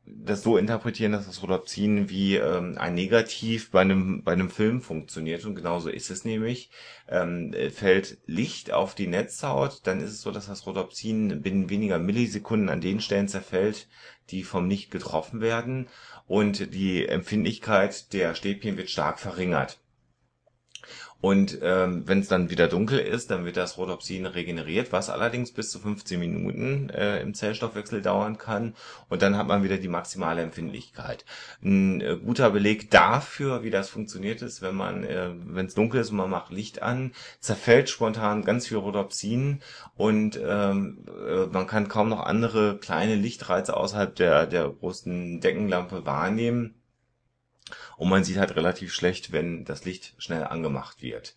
das 0.05 0.43
so 0.43 0.57
interpretieren, 0.57 1.11
dass 1.11 1.27
das 1.27 1.41
Rhodopsin 1.41 2.09
wie 2.09 2.35
ähm, 2.35 2.75
ein 2.77 2.95
Negativ 2.95 3.71
bei 3.71 3.81
einem 3.81 4.23
bei 4.23 4.33
einem 4.33 4.49
Film 4.49 4.81
funktioniert 4.81 5.45
und 5.45 5.55
genauso 5.55 5.89
ist 5.89 6.09
es 6.09 6.25
nämlich. 6.25 6.69
Ähm, 7.07 7.53
äh, 7.53 7.69
fällt 7.69 8.17
Licht 8.25 8.71
auf 8.71 8.95
die 8.95 9.07
Netzhaut, 9.07 9.81
dann 9.83 10.01
ist 10.01 10.11
es 10.11 10.21
so, 10.21 10.31
dass 10.31 10.47
das 10.47 10.65
Rhodopsin 10.65 11.41
binnen 11.41 11.69
weniger 11.69 11.99
Millisekunden 11.99 12.69
an 12.69 12.81
den 12.81 12.99
Stellen 12.99 13.27
zerfällt, 13.27 13.87
die 14.31 14.43
vom 14.43 14.69
Licht 14.69 14.91
getroffen 14.91 15.41
werden 15.41 15.87
und 16.27 16.73
die 16.73 17.07
Empfindlichkeit 17.07 18.13
der 18.13 18.35
Stäbchen 18.35 18.77
wird 18.77 18.89
stark 18.89 19.19
verringert. 19.19 19.79
Und 21.21 21.59
ähm, 21.61 22.03
wenn 22.07 22.19
es 22.19 22.27
dann 22.27 22.49
wieder 22.49 22.67
dunkel 22.67 22.99
ist, 22.99 23.29
dann 23.29 23.45
wird 23.45 23.55
das 23.55 23.77
Rhodopsin 23.77 24.25
regeneriert, 24.25 24.91
was 24.91 25.11
allerdings 25.11 25.51
bis 25.51 25.69
zu 25.69 25.79
15 25.79 26.19
Minuten 26.19 26.89
äh, 26.89 27.21
im 27.21 27.35
Zellstoffwechsel 27.35 28.01
dauern 28.01 28.39
kann. 28.39 28.73
Und 29.07 29.21
dann 29.21 29.37
hat 29.37 29.47
man 29.47 29.63
wieder 29.63 29.77
die 29.77 29.87
maximale 29.87 30.41
Empfindlichkeit. 30.41 31.23
Ein 31.63 32.01
äh, 32.01 32.17
guter 32.17 32.49
Beleg 32.49 32.89
dafür, 32.89 33.61
wie 33.63 33.69
das 33.69 33.89
funktioniert 33.89 34.41
ist, 34.41 34.63
wenn 34.63 34.75
man, 34.75 35.03
äh, 35.03 35.29
wenn 35.45 35.67
es 35.67 35.75
dunkel 35.75 36.01
ist 36.01 36.09
und 36.09 36.17
man 36.17 36.29
macht 36.29 36.51
Licht 36.51 36.81
an, 36.81 37.11
zerfällt 37.39 37.89
spontan 37.89 38.43
ganz 38.43 38.67
viel 38.67 38.77
Rhodopsin 38.77 39.61
und 39.95 40.39
ähm, 40.43 41.05
äh, 41.07 41.45
man 41.45 41.67
kann 41.67 41.87
kaum 41.87 42.09
noch 42.09 42.25
andere 42.25 42.77
kleine 42.79 43.15
Lichtreize 43.15 43.77
außerhalb 43.77 44.15
der, 44.15 44.47
der 44.47 44.69
großen 44.69 45.39
Deckenlampe 45.39 46.03
wahrnehmen. 46.03 46.80
Und 47.97 48.09
man 48.09 48.23
sieht 48.23 48.37
halt 48.37 48.55
relativ 48.55 48.93
schlecht, 48.93 49.31
wenn 49.31 49.65
das 49.65 49.85
Licht 49.85 50.13
schnell 50.17 50.43
angemacht 50.43 51.01
wird. 51.01 51.35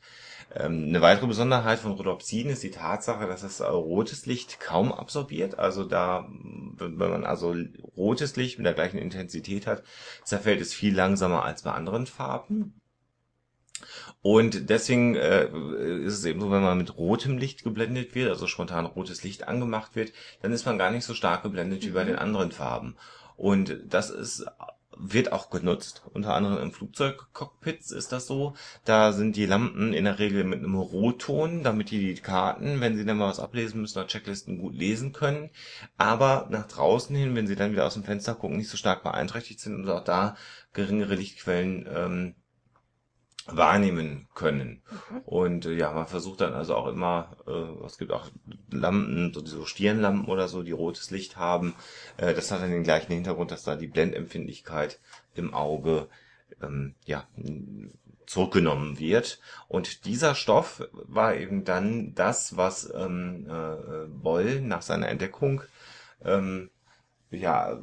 Ähm, 0.54 0.84
eine 0.88 1.00
weitere 1.00 1.26
Besonderheit 1.26 1.78
von 1.78 1.92
Rhodopsin 1.92 2.50
ist 2.50 2.62
die 2.62 2.70
Tatsache, 2.70 3.26
dass 3.26 3.42
es 3.42 3.60
äh, 3.60 3.66
rotes 3.66 4.26
Licht 4.26 4.60
kaum 4.60 4.92
absorbiert. 4.92 5.58
Also 5.58 5.84
da, 5.84 6.28
wenn 6.28 6.96
man 6.96 7.24
also 7.24 7.54
rotes 7.96 8.36
Licht 8.36 8.58
mit 8.58 8.66
der 8.66 8.74
gleichen 8.74 8.98
Intensität 8.98 9.66
hat, 9.66 9.82
zerfällt 10.24 10.60
es 10.60 10.74
viel 10.74 10.94
langsamer 10.94 11.44
als 11.44 11.62
bei 11.62 11.72
anderen 11.72 12.06
Farben. 12.06 12.80
Und 14.22 14.70
deswegen 14.70 15.16
äh, 15.16 15.48
ist 16.04 16.14
es 16.14 16.24
eben 16.24 16.40
so, 16.40 16.50
wenn 16.50 16.62
man 16.62 16.78
mit 16.78 16.96
rotem 16.96 17.36
Licht 17.36 17.64
geblendet 17.64 18.14
wird, 18.14 18.30
also 18.30 18.46
spontan 18.46 18.86
rotes 18.86 19.22
Licht 19.22 19.48
angemacht 19.48 19.96
wird, 19.96 20.12
dann 20.40 20.52
ist 20.52 20.64
man 20.64 20.78
gar 20.78 20.90
nicht 20.90 21.04
so 21.04 21.14
stark 21.14 21.42
geblendet 21.42 21.84
wie 21.84 21.90
bei 21.90 22.04
den 22.04 22.16
anderen 22.16 22.52
Farben. 22.52 22.96
Und 23.36 23.76
das 23.86 24.10
ist 24.10 24.46
wird 24.96 25.32
auch 25.32 25.50
genutzt, 25.50 26.02
unter 26.12 26.34
anderem 26.34 26.58
im 26.58 26.72
Flugzeugcockpits 26.72 27.90
ist 27.90 28.12
das 28.12 28.26
so. 28.26 28.54
Da 28.84 29.12
sind 29.12 29.36
die 29.36 29.46
Lampen 29.46 29.92
in 29.92 30.04
der 30.04 30.18
Regel 30.18 30.44
mit 30.44 30.60
einem 30.60 30.76
Rotton, 30.76 31.62
damit 31.62 31.90
die 31.90 32.14
die 32.14 32.20
Karten, 32.20 32.80
wenn 32.80 32.96
sie 32.96 33.04
dann 33.04 33.18
mal 33.18 33.28
was 33.28 33.40
ablesen 33.40 33.80
müssen 33.80 33.98
oder 33.98 34.06
Checklisten 34.06 34.58
gut 34.58 34.74
lesen 34.74 35.12
können. 35.12 35.50
Aber 35.96 36.48
nach 36.50 36.66
draußen 36.66 37.14
hin, 37.14 37.34
wenn 37.34 37.46
sie 37.46 37.56
dann 37.56 37.72
wieder 37.72 37.86
aus 37.86 37.94
dem 37.94 38.04
Fenster 38.04 38.34
gucken, 38.34 38.56
nicht 38.56 38.70
so 38.70 38.76
stark 38.76 39.02
beeinträchtigt 39.02 39.60
sind 39.60 39.76
und 39.76 39.88
auch 39.88 40.04
da 40.04 40.36
geringere 40.72 41.14
Lichtquellen 41.14 41.88
ähm, 41.92 42.34
wahrnehmen 43.46 44.26
können. 44.34 44.82
Und 45.24 45.66
äh, 45.66 45.74
ja, 45.74 45.92
man 45.92 46.06
versucht 46.06 46.40
dann 46.40 46.54
also 46.54 46.74
auch 46.74 46.86
immer, 46.86 47.36
äh, 47.46 47.84
es 47.84 47.98
gibt 47.98 48.12
auch 48.12 48.26
Lampen, 48.70 49.32
so, 49.34 49.44
so 49.44 49.66
Stirnlampen 49.66 50.26
oder 50.26 50.48
so, 50.48 50.62
die 50.62 50.72
rotes 50.72 51.10
Licht 51.10 51.36
haben. 51.36 51.74
Äh, 52.16 52.34
das 52.34 52.50
hat 52.50 52.62
dann 52.62 52.70
den 52.70 52.84
gleichen 52.84 53.12
Hintergrund, 53.12 53.50
dass 53.50 53.64
da 53.64 53.76
die 53.76 53.86
Blendempfindlichkeit 53.86 54.98
im 55.34 55.52
Auge 55.52 56.08
ähm, 56.62 56.94
ja 57.04 57.26
zurückgenommen 58.26 58.98
wird. 58.98 59.40
Und 59.68 60.06
dieser 60.06 60.34
Stoff 60.34 60.88
war 60.92 61.34
eben 61.34 61.64
dann 61.64 62.14
das, 62.14 62.56
was 62.56 62.92
ähm, 62.94 63.46
äh, 63.48 64.06
Boll 64.08 64.60
nach 64.60 64.82
seiner 64.82 65.08
Entdeckung 65.08 65.62
ähm, 66.24 66.70
ja 67.30 67.78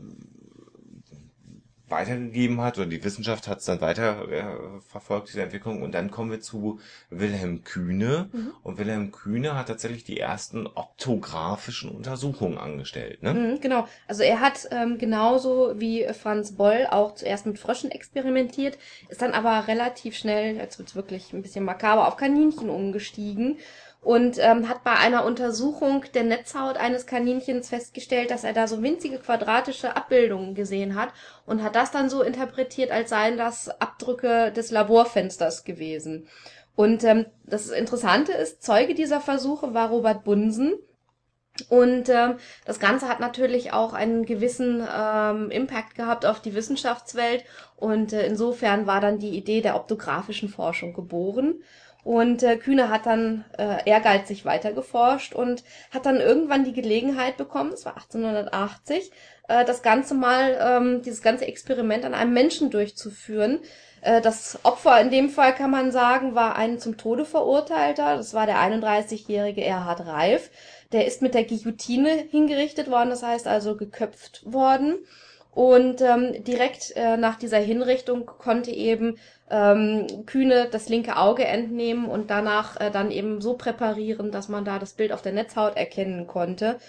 weitergegeben 1.91 2.61
hat 2.61 2.77
oder 2.77 2.87
die 2.87 3.03
Wissenschaft 3.03 3.47
hat 3.47 3.59
es 3.59 3.65
dann 3.65 3.81
weiter 3.81 4.27
äh, 4.29 4.81
verfolgt, 4.89 5.29
diese 5.29 5.41
Entwicklung. 5.41 5.81
Und 5.81 5.93
dann 5.93 6.09
kommen 6.09 6.31
wir 6.31 6.39
zu 6.39 6.79
Wilhelm 7.09 7.63
Kühne. 7.63 8.29
Und 8.63 8.77
Wilhelm 8.77 9.11
Kühne 9.11 9.55
hat 9.55 9.67
tatsächlich 9.67 10.03
die 10.03 10.19
ersten 10.19 10.67
optografischen 10.67 11.91
Untersuchungen 11.91 12.57
angestellt. 12.57 13.21
Ne? 13.23 13.33
Mhm, 13.33 13.61
genau. 13.61 13.87
Also 14.07 14.23
er 14.23 14.39
hat 14.39 14.67
ähm, 14.71 14.97
genauso 14.97 15.79
wie 15.79 16.07
Franz 16.13 16.53
Boll 16.53 16.87
auch 16.89 17.15
zuerst 17.15 17.45
mit 17.45 17.59
Fröschen 17.59 17.91
experimentiert, 17.91 18.77
ist 19.09 19.21
dann 19.21 19.33
aber 19.33 19.67
relativ 19.67 20.15
schnell, 20.15 20.55
jetzt 20.55 20.79
wird's 20.79 20.95
wirklich 20.95 21.33
ein 21.33 21.41
bisschen 21.41 21.65
makaber, 21.65 22.07
auf 22.07 22.17
Kaninchen 22.17 22.69
umgestiegen 22.69 23.57
und 24.01 24.39
ähm, 24.39 24.67
hat 24.67 24.83
bei 24.83 24.93
einer 24.93 25.25
Untersuchung 25.25 26.03
der 26.15 26.23
Netzhaut 26.23 26.75
eines 26.75 27.05
Kaninchens 27.05 27.69
festgestellt, 27.69 28.31
dass 28.31 28.43
er 28.43 28.53
da 28.53 28.67
so 28.67 28.81
winzige 28.81 29.19
quadratische 29.19 29.95
Abbildungen 29.95 30.55
gesehen 30.55 30.95
hat 30.95 31.09
und 31.45 31.61
hat 31.61 31.75
das 31.75 31.91
dann 31.91 32.09
so 32.09 32.23
interpretiert, 32.23 32.89
als 32.91 33.11
seien 33.11 33.37
das 33.37 33.69
Abdrücke 33.79 34.51
des 34.51 34.71
Laborfensters 34.71 35.63
gewesen. 35.65 36.27
Und 36.75 37.03
ähm, 37.03 37.27
das 37.43 37.69
Interessante 37.69 38.31
ist, 38.31 38.63
Zeuge 38.63 38.95
dieser 38.95 39.21
Versuche 39.21 39.75
war 39.75 39.89
Robert 39.89 40.23
Bunsen. 40.23 40.73
Und 41.69 42.09
ähm, 42.09 42.37
das 42.65 42.79
Ganze 42.79 43.07
hat 43.07 43.19
natürlich 43.19 43.73
auch 43.73 43.93
einen 43.93 44.25
gewissen 44.25 44.83
ähm, 44.97 45.51
Impact 45.51 45.95
gehabt 45.95 46.25
auf 46.25 46.39
die 46.39 46.55
Wissenschaftswelt. 46.55 47.43
Und 47.75 48.13
äh, 48.13 48.25
insofern 48.25 48.87
war 48.87 48.99
dann 48.99 49.19
die 49.19 49.37
Idee 49.37 49.61
der 49.61 49.75
optographischen 49.75 50.49
Forschung 50.49 50.93
geboren. 50.93 51.61
Und 52.03 52.41
äh, 52.43 52.57
Kühne 52.57 52.89
hat 52.89 53.05
dann 53.05 53.45
äh, 53.57 53.87
ehrgeizig 53.87 54.45
weitergeforscht 54.45 55.35
und 55.35 55.63
hat 55.91 56.05
dann 56.05 56.17
irgendwann 56.17 56.63
die 56.63 56.73
Gelegenheit 56.73 57.37
bekommen, 57.37 57.73
es 57.73 57.85
war 57.85 57.95
1880, 57.95 59.11
äh, 59.47 59.65
das 59.65 59.83
Ganze 59.83 60.15
mal, 60.15 60.57
ähm, 60.59 61.01
dieses 61.03 61.21
ganze 61.21 61.45
Experiment 61.45 62.05
an 62.05 62.13
einem 62.13 62.33
Menschen 62.33 62.71
durchzuführen. 62.71 63.59
Äh, 64.01 64.21
das 64.21 64.59
Opfer 64.63 64.99
in 64.99 65.11
dem 65.11 65.29
Fall 65.29 65.53
kann 65.53 65.69
man 65.71 65.91
sagen, 65.91 66.35
war 66.35 66.55
ein 66.55 66.79
zum 66.79 66.97
Tode 66.97 67.25
verurteilter. 67.25 68.17
Das 68.17 68.33
war 68.33 68.45
der 68.45 68.57
31-jährige 68.57 69.63
Erhard 69.63 70.05
Reif. 70.05 70.49
Der 70.91 71.05
ist 71.05 71.21
mit 71.21 71.33
der 71.33 71.45
Guillotine 71.45 72.09
hingerichtet 72.31 72.89
worden, 72.89 73.11
das 73.11 73.23
heißt 73.23 73.47
also 73.47 73.77
geköpft 73.77 74.41
worden. 74.45 74.97
Und 75.53 76.01
ähm, 76.01 76.43
direkt 76.45 76.95
äh, 76.95 77.17
nach 77.17 77.35
dieser 77.35 77.57
Hinrichtung 77.57 78.25
konnte 78.25 78.71
eben 78.71 79.17
ähm, 79.49 80.07
Kühne 80.25 80.69
das 80.71 80.87
linke 80.87 81.17
Auge 81.17 81.43
entnehmen 81.43 82.05
und 82.05 82.29
danach 82.29 82.79
äh, 82.79 82.89
dann 82.89 83.11
eben 83.11 83.41
so 83.41 83.55
präparieren, 83.55 84.31
dass 84.31 84.47
man 84.47 84.63
da 84.63 84.79
das 84.79 84.93
Bild 84.93 85.11
auf 85.11 85.21
der 85.21 85.33
Netzhaut 85.33 85.75
erkennen 85.75 86.25
konnte. 86.25 86.79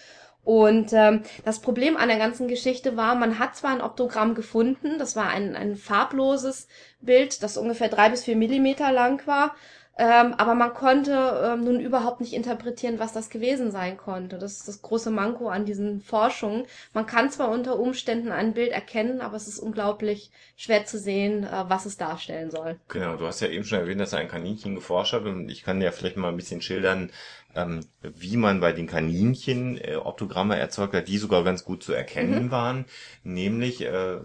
Und 0.44 0.92
ähm, 0.92 1.22
das 1.44 1.60
Problem 1.60 1.96
an 1.96 2.08
der 2.08 2.18
ganzen 2.18 2.48
Geschichte 2.48 2.96
war, 2.96 3.14
man 3.14 3.38
hat 3.38 3.56
zwar 3.56 3.70
ein 3.70 3.80
Optogramm 3.80 4.34
gefunden, 4.34 4.98
das 4.98 5.14
war 5.14 5.28
ein, 5.28 5.54
ein 5.54 5.76
farbloses 5.76 6.66
Bild, 7.00 7.42
das 7.42 7.56
ungefähr 7.56 7.88
drei 7.88 8.08
bis 8.10 8.24
vier 8.24 8.36
Millimeter 8.36 8.90
lang 8.90 9.24
war, 9.26 9.54
ähm, 10.02 10.34
aber 10.34 10.56
man 10.56 10.74
konnte 10.74 11.12
ähm, 11.44 11.62
nun 11.62 11.78
überhaupt 11.78 12.20
nicht 12.20 12.32
interpretieren, 12.32 12.98
was 12.98 13.12
das 13.12 13.30
gewesen 13.30 13.70
sein 13.70 13.96
konnte. 13.96 14.36
Das 14.36 14.54
ist 14.54 14.66
das 14.66 14.82
große 14.82 15.12
Manko 15.12 15.48
an 15.48 15.64
diesen 15.64 16.00
Forschungen. 16.00 16.64
Man 16.92 17.06
kann 17.06 17.30
zwar 17.30 17.50
unter 17.50 17.78
Umständen 17.78 18.32
ein 18.32 18.52
Bild 18.52 18.72
erkennen, 18.72 19.20
aber 19.20 19.36
es 19.36 19.46
ist 19.46 19.60
unglaublich 19.60 20.32
schwer 20.56 20.86
zu 20.86 20.98
sehen, 20.98 21.44
äh, 21.44 21.64
was 21.68 21.86
es 21.86 21.98
darstellen 21.98 22.50
soll. 22.50 22.80
Genau, 22.88 23.14
du 23.14 23.28
hast 23.28 23.42
ja 23.42 23.46
eben 23.46 23.62
schon 23.62 23.78
erwähnt, 23.78 24.00
dass 24.00 24.12
er 24.12 24.18
ein 24.18 24.26
Kaninchen 24.26 24.74
geforscht 24.74 25.12
hat 25.12 25.22
und 25.22 25.48
ich 25.48 25.62
kann 25.62 25.80
ja 25.80 25.92
vielleicht 25.92 26.16
mal 26.16 26.30
ein 26.30 26.36
bisschen 26.36 26.62
schildern, 26.62 27.12
ähm, 27.54 27.80
wie 28.02 28.36
man 28.36 28.60
bei 28.60 28.72
den 28.72 28.86
Kaninchen 28.86 29.78
äh, 29.78 29.96
Optogramme 29.96 30.58
erzeugt 30.58 30.94
hat, 30.94 31.08
die 31.08 31.18
sogar 31.18 31.44
ganz 31.44 31.64
gut 31.64 31.82
zu 31.82 31.92
erkennen 31.92 32.46
mhm. 32.46 32.50
waren. 32.50 32.84
Nämlich, 33.24 33.82
äh, 33.82 34.18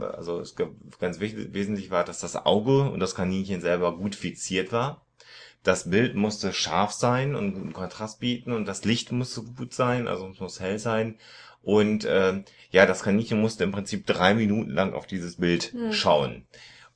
also 0.00 0.40
es 0.40 0.54
ganz 0.98 1.20
wesentlich 1.20 1.90
war, 1.90 2.04
dass 2.04 2.20
das 2.20 2.36
Auge 2.46 2.90
und 2.90 3.00
das 3.00 3.14
Kaninchen 3.14 3.60
selber 3.60 3.96
gut 3.96 4.14
fixiert 4.14 4.72
war 4.72 5.04
das 5.64 5.88
Bild 5.90 6.14
musste 6.14 6.52
scharf 6.52 6.92
sein 6.92 7.34
und 7.34 7.56
einen 7.56 7.72
Kontrast 7.72 8.20
bieten 8.20 8.52
und 8.52 8.66
das 8.66 8.84
Licht 8.84 9.10
musste 9.10 9.42
gut 9.42 9.72
sein, 9.72 10.06
also 10.06 10.28
es 10.28 10.38
muss 10.38 10.60
hell 10.60 10.78
sein. 10.78 11.16
Und 11.62 12.04
äh, 12.04 12.44
ja, 12.70 12.84
das 12.84 13.02
Kaninchen 13.02 13.40
musste 13.40 13.64
im 13.64 13.72
Prinzip 13.72 14.06
drei 14.06 14.34
Minuten 14.34 14.70
lang 14.70 14.92
auf 14.92 15.06
dieses 15.06 15.36
Bild 15.36 15.72
hm. 15.72 15.92
schauen. 15.92 16.46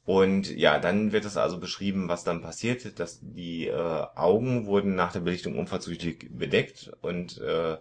Und 0.09 0.57
ja, 0.57 0.79
dann 0.79 1.13
wird 1.13 1.27
es 1.27 1.37
also 1.37 1.61
beschrieben, 1.61 2.09
was 2.09 2.25
dann 2.25 2.41
passiert, 2.41 2.99
dass 2.99 3.19
die 3.21 3.67
äh, 3.67 4.07
Augen 4.15 4.65
wurden 4.65 4.95
nach 4.95 5.13
der 5.13 5.21
Belichtung 5.21 5.59
unverzüglich 5.59 6.31
bedeckt 6.31 6.91
und 7.03 7.37
äh, 7.43 7.77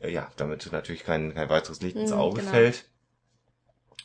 ja, 0.00 0.30
damit 0.36 0.70
natürlich 0.70 1.02
kein, 1.02 1.34
kein 1.34 1.48
weiteres 1.48 1.82
Licht 1.82 1.96
ins 1.96 2.12
hm, 2.12 2.18
Auge 2.18 2.38
genau. 2.38 2.52
fällt. 2.52 2.84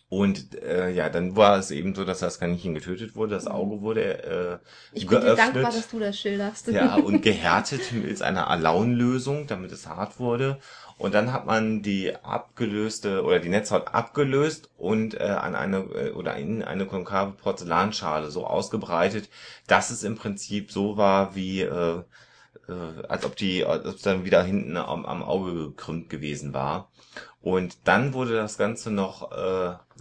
Und 0.09 0.55
äh, 0.61 0.89
ja, 0.89 1.09
dann 1.09 1.35
war 1.35 1.59
es 1.59 1.69
eben 1.69 1.93
so, 1.93 2.03
dass 2.03 2.17
das 2.17 2.39
Kaninchen 2.39 2.73
getötet 2.73 3.15
wurde, 3.15 3.35
das 3.35 3.45
Auge 3.45 3.81
wurde 3.81 4.23
äh, 4.23 4.97
ich 4.97 5.07
geöffnet. 5.07 5.29
Ich 5.29 5.35
bin 5.35 5.53
dankbar, 5.53 5.71
dass 5.71 5.87
du 5.87 5.99
das 5.99 6.19
schilderst. 6.19 6.67
Ja, 6.69 6.95
und 6.95 7.21
gehärtet 7.21 7.91
mittels 7.91 8.23
einer 8.23 8.49
Alaunlösung, 8.49 9.45
damit 9.45 9.71
es 9.71 9.85
hart 9.85 10.19
wurde. 10.19 10.59
Und 11.01 11.15
dann 11.15 11.33
hat 11.33 11.47
man 11.47 11.81
die 11.81 12.15
abgelöste 12.15 13.23
oder 13.23 13.39
die 13.39 13.49
Netzhaut 13.49 13.87
abgelöst 13.87 14.69
und 14.77 15.19
äh, 15.19 15.23
an 15.23 15.55
eine 15.55 15.77
äh, 15.77 16.11
oder 16.11 16.35
in 16.35 16.61
eine 16.61 16.85
konkave 16.85 17.31
Porzellanschale 17.31 18.29
so 18.29 18.45
ausgebreitet, 18.45 19.27
dass 19.65 19.89
es 19.89 20.03
im 20.03 20.15
Prinzip 20.15 20.71
so 20.71 20.97
war 20.97 21.33
wie 21.33 21.61
äh, 21.61 22.03
äh, 22.67 23.07
als 23.07 23.25
ob 23.25 23.35
die 23.35 23.65
als 23.65 23.85
ob 23.85 23.95
es 23.95 24.03
dann 24.03 24.25
wieder 24.25 24.43
hinten 24.43 24.77
am, 24.77 25.05
am 25.07 25.23
Auge 25.23 25.53
gekrümmt 25.69 26.09
gewesen 26.11 26.53
war. 26.53 26.91
Und 27.41 27.87
dann 27.87 28.13
wurde 28.13 28.35
das 28.35 28.59
Ganze 28.59 28.91
noch 28.91 29.31
äh, 29.31 29.35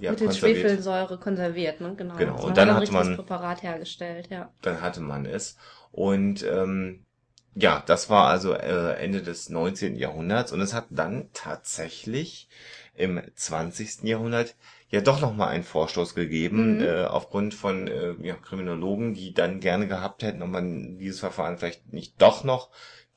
ja, 0.00 0.11
mit 0.11 0.21
den 0.21 0.33
Schwefelsäure 0.33 1.16
konserviert, 1.16 1.80
ne? 1.80 1.95
Genau. 1.97 2.16
Genau. 2.16 2.45
Und 2.45 2.59
dann, 2.59 2.69
dann 2.69 2.76
hatte 2.76 2.92
man 2.92 3.16
Präparat 3.16 3.62
hergestellt, 3.62 4.28
ja. 4.28 4.50
Dann 4.61 4.83
hatte 4.83 5.00
man 5.00 5.25
es 5.25 5.57
und 5.92 6.42
ähm, 6.42 7.07
ja, 7.54 7.83
das 7.87 8.11
war 8.11 8.28
also 8.28 8.54
äh, 8.54 8.95
Ende 8.95 9.23
des 9.23 9.49
19. 9.49 9.97
Jahrhunderts 9.97 10.52
und 10.52 10.61
es 10.61 10.73
hat 10.73 10.87
dann 10.90 11.28
tatsächlich 11.33 12.49
im 12.95 13.21
20. 13.35 14.04
Jahrhundert 14.04 14.57
ja 14.90 15.00
doch 15.00 15.21
noch 15.21 15.35
mal 15.35 15.49
einen 15.49 15.64
Vorstoß 15.64 16.14
gegeben 16.14 16.76
mhm. 16.76 16.85
äh, 16.85 17.04
aufgrund 17.04 17.54
von 17.54 17.88
äh, 17.88 18.14
ja, 18.23 18.35
Kriminologen, 18.35 19.14
die 19.14 19.33
dann 19.33 19.61
gerne 19.61 19.88
gehabt 19.88 20.23
hätten, 20.23 20.42
ob 20.42 20.50
man 20.50 20.99
dieses 20.99 21.21
Verfahren 21.21 21.59
vielleicht 21.59 21.92
nicht 21.92 22.21
doch 22.21 22.45
noch 22.45 22.71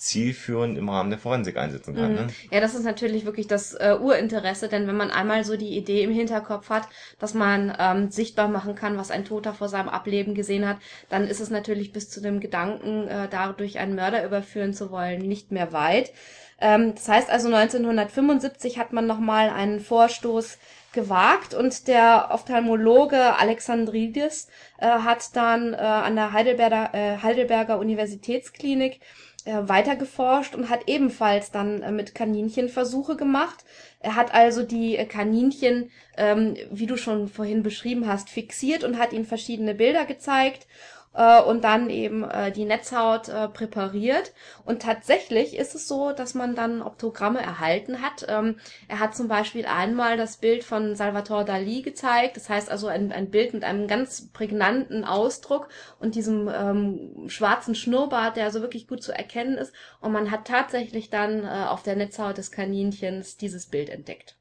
zielführend 0.03 0.77
im 0.77 0.89
Rahmen 0.89 1.09
der 1.09 1.19
Forensik 1.19 1.57
einsetzen 1.57 1.95
kann. 1.95 2.11
Mhm. 2.11 2.15
Ne? 2.15 2.27
Ja, 2.51 2.59
das 2.59 2.75
ist 2.75 2.83
natürlich 2.83 3.25
wirklich 3.25 3.47
das 3.47 3.73
äh, 3.73 3.95
Urinteresse, 3.99 4.67
denn 4.67 4.87
wenn 4.87 4.97
man 4.97 5.11
einmal 5.11 5.43
so 5.43 5.55
die 5.55 5.77
Idee 5.77 6.03
im 6.03 6.11
Hinterkopf 6.11 6.69
hat, 6.69 6.87
dass 7.19 7.33
man 7.33 7.75
ähm, 7.79 8.11
sichtbar 8.11 8.47
machen 8.47 8.75
kann, 8.75 8.97
was 8.97 9.11
ein 9.11 9.25
Toter 9.25 9.53
vor 9.53 9.69
seinem 9.69 9.89
Ableben 9.89 10.35
gesehen 10.35 10.67
hat, 10.67 10.77
dann 11.09 11.27
ist 11.27 11.39
es 11.39 11.49
natürlich 11.49 11.93
bis 11.93 12.09
zu 12.09 12.21
dem 12.21 12.39
Gedanken, 12.39 13.07
äh, 13.07 13.27
dadurch 13.29 13.79
einen 13.79 13.95
Mörder 13.95 14.25
überführen 14.25 14.73
zu 14.73 14.91
wollen, 14.91 15.21
nicht 15.21 15.51
mehr 15.51 15.71
weit. 15.71 16.11
Ähm, 16.59 16.95
das 16.95 17.07
heißt 17.07 17.29
also 17.29 17.47
1975 17.47 18.77
hat 18.77 18.93
man 18.93 19.07
nochmal 19.07 19.49
einen 19.49 19.79
Vorstoß 19.79 20.57
gewagt 20.93 21.53
und 21.53 21.87
der 21.87 22.29
Ophthalmologe 22.31 23.37
Alexandridis 23.37 24.47
äh, 24.77 24.87
hat 24.87 25.35
dann 25.35 25.73
äh, 25.73 25.77
an 25.77 26.15
der 26.15 26.31
Heidelberger, 26.31 26.93
äh, 26.93 27.17
Heidelberger 27.17 27.79
Universitätsklinik 27.79 29.01
weitergeforscht 29.45 30.55
und 30.55 30.69
hat 30.69 30.87
ebenfalls 30.87 31.51
dann 31.51 31.81
äh, 31.81 31.91
mit 31.91 32.15
Kaninchen 32.15 32.69
Versuche 32.69 33.15
gemacht. 33.15 33.65
Er 33.99 34.15
hat 34.15 34.33
also 34.33 34.63
die 34.63 34.97
äh, 34.97 35.05
Kaninchen, 35.05 35.91
ähm, 36.17 36.55
wie 36.71 36.85
du 36.85 36.97
schon 36.97 37.27
vorhin 37.27 37.63
beschrieben 37.63 38.07
hast, 38.07 38.29
fixiert 38.29 38.83
und 38.83 38.97
hat 38.97 39.13
ihnen 39.13 39.25
verschiedene 39.25 39.75
Bilder 39.75 40.05
gezeigt 40.05 40.67
äh, 41.13 41.41
und 41.41 41.63
dann 41.63 41.89
eben 41.89 42.23
äh, 42.23 42.51
die 42.51 42.65
Netzhaut 42.65 43.29
äh, 43.29 43.47
präpariert. 43.47 44.33
Und 44.65 44.81
tatsächlich 44.81 45.57
ist 45.57 45.75
es 45.75 45.87
so, 45.87 46.11
dass 46.11 46.33
man 46.33 46.55
dann 46.55 46.81
Optogramme 46.81 47.41
erhalten 47.41 48.01
hat. 48.01 48.25
Ähm, 48.27 48.57
er 48.87 48.99
hat 48.99 49.15
zum 49.15 49.27
Beispiel 49.27 49.65
einmal 49.65 50.17
das 50.17 50.37
Bild 50.37 50.63
von 50.63 50.95
Salvatore 50.95 51.45
Dali 51.45 51.81
gezeigt, 51.81 52.37
das 52.37 52.49
heißt 52.49 52.69
also 52.71 52.87
ein, 52.87 53.11
ein 53.11 53.29
Bild 53.29 53.53
mit 53.53 53.63
einem 53.63 53.87
ganz 53.87 54.31
prägnanten 54.31 55.03
Ausdruck 55.05 55.69
und 55.99 56.15
diesem 56.15 56.49
ähm, 56.49 57.29
schwarzen 57.29 57.75
Schnurrbart, 57.75 58.37
der 58.37 58.45
also 58.45 58.61
wirklich 58.61 58.87
gut 58.87 59.03
zu 59.03 59.11
erkennen 59.11 59.57
ist. 59.57 59.73
Und 60.01 60.11
man 60.11 60.31
hat 60.31 60.47
tatsächlich 60.47 61.09
dann 61.09 61.43
äh, 61.43 61.65
auf 61.67 61.83
der 61.83 61.95
Netzhaut 61.95 62.37
des 62.37 62.51
Kaninchens 62.51 63.37
dieses 63.37 63.67
Bild 63.67 63.89
entdeckt. 63.89 64.35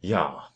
Ja, 0.00 0.48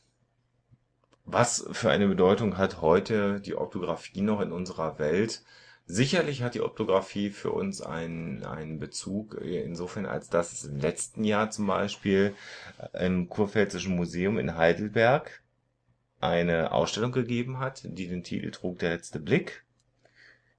was 1.25 1.67
für 1.73 1.91
eine 1.91 2.09
Bedeutung 2.09 2.59
hat 2.59 2.81
heute 2.81 3.41
die 3.41 3.55
Optographie 3.55 4.21
noch 4.21 4.41
in 4.41 4.53
unserer 4.53 4.99
Welt? 4.99 5.43
Sicherlich 5.87 6.43
hat 6.43 6.55
die 6.55 6.61
Optographie 6.61 7.31
für 7.31 7.51
uns 7.51 7.81
einen, 7.81 8.45
einen 8.45 8.79
Bezug 8.79 9.35
insofern, 9.35 10.07
als 10.07 10.29
dass 10.29 10.53
es 10.53 10.65
im 10.65 10.79
letzten 10.79 11.25
Jahr 11.25 11.51
zum 11.51 11.67
Beispiel 11.67 12.35
im 12.93 13.29
Kurpfälzischen 13.29 13.97
Museum 13.97 14.39
in 14.39 14.57
Heidelberg 14.57 15.43
eine 16.21 16.73
Ausstellung 16.73 17.13
gegeben 17.13 17.59
hat, 17.59 17.83
die 17.85 18.07
den 18.07 18.23
Titel 18.23 18.51
trug 18.51 18.79
Der 18.79 18.91
letzte 18.91 19.19
Blick. 19.19 19.65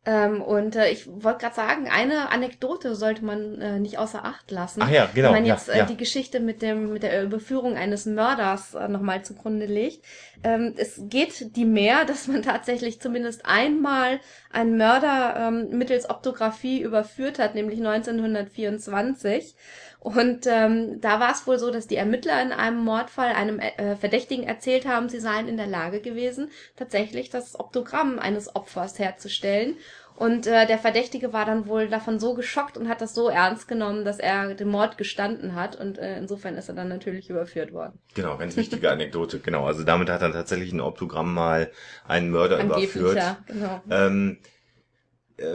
Ähm, 0.04 0.42
und 0.42 0.76
äh, 0.76 0.90
ich 0.90 1.06
wollte 1.06 1.42
gerade 1.42 1.56
sagen, 1.56 1.88
eine 1.88 2.32
Anekdote 2.32 2.96
sollte 2.96 3.24
man 3.24 3.62
äh, 3.62 3.80
nicht 3.80 4.00
außer 4.00 4.26
Acht 4.26 4.50
lassen. 4.50 4.82
Ach 4.82 4.90
ja, 4.90 5.08
genau. 5.14 5.28
Wenn 5.28 5.44
man 5.44 5.46
jetzt 5.46 5.68
ja, 5.68 5.76
äh, 5.76 5.78
ja. 5.80 5.86
die 5.86 5.98
Geschichte 5.98 6.40
mit 6.40 6.64
dem 6.64 6.92
mit 6.92 7.04
der 7.04 7.24
Überführung 7.24 7.78
eines 7.78 8.08
Mörders 8.08 8.74
äh, 8.74 8.88
nochmal 8.88 9.24
zugrunde 9.24 9.68
legt. 9.68 10.04
Ähm, 10.44 10.74
es 10.76 11.00
geht 11.04 11.56
die 11.56 11.66
mehr, 11.66 12.04
dass 12.06 12.28
man 12.28 12.42
tatsächlich 12.42 13.00
zumindest 13.00 13.46
einmal 13.46 14.20
einen 14.52 14.76
Mörder 14.76 15.36
ähm, 15.38 15.78
mittels 15.78 16.10
Optographie 16.10 16.82
überführt 16.82 17.38
hat, 17.38 17.54
nämlich 17.54 17.78
1924. 17.78 19.56
Und 20.02 20.48
ähm, 20.48 21.00
da 21.00 21.20
war 21.20 21.32
es 21.32 21.46
wohl 21.46 21.60
so, 21.60 21.70
dass 21.70 21.86
die 21.86 21.96
Ermittler 21.96 22.42
in 22.42 22.52
einem 22.52 22.84
Mordfall 22.84 23.34
einem 23.34 23.60
äh, 23.60 23.96
Verdächtigen 23.96 24.44
erzählt 24.44 24.88
haben, 24.88 25.10
sie 25.10 25.20
seien 25.20 25.48
in 25.48 25.58
der 25.58 25.68
Lage 25.68 26.02
gewesen, 26.02 26.50
tatsächlich 26.76 27.30
das 27.30 27.60
Optogramm 27.60 28.18
eines 28.18 28.56
Opfers 28.56 28.98
herzustellen. 28.98 29.76
Und 30.16 30.46
äh, 30.48 30.66
der 30.66 30.80
Verdächtige 30.80 31.34
war 31.34 31.46
dann 31.46 31.68
wohl 31.68 31.88
davon 31.88 32.20
so 32.20 32.34
geschockt 32.34 32.78
und 32.78 32.90
hat 32.90 33.02
das 33.02 33.14
so 33.14 33.30
ernst 33.30 33.68
genommen, 33.68 34.04
dass 34.04 34.20
er 34.20 34.54
den 34.56 34.70
Mord 34.70 34.98
gestanden 34.98 35.54
hat. 35.56 35.76
Und 35.80 36.00
äh, 36.00 36.18
insofern 36.18 36.56
ist 36.58 36.68
er 36.68 36.76
dann 36.76 36.90
natürlich 36.90 37.30
überführt 37.30 37.72
worden. 37.72 38.00
Genau, 38.16 38.38
ganz 38.38 38.58
wichtige 38.58 38.92
Anekdote. 38.92 39.40
genau, 39.40 39.66
also 39.66 39.84
damit 39.84 40.10
hat 40.10 40.22
er 40.24 40.32
tatsächlich 40.32 40.74
ein 40.74 40.82
Optogramm 40.82 41.34
mal 41.34 41.72
einen 42.08 42.32
Mörder 42.32 42.60
Angeblich, 42.60 42.96
überführt. 42.96 43.18
Ja, 43.18 43.38
genau. 43.46 43.82
Ähm, 43.90 44.38
Äh, 44.44 44.48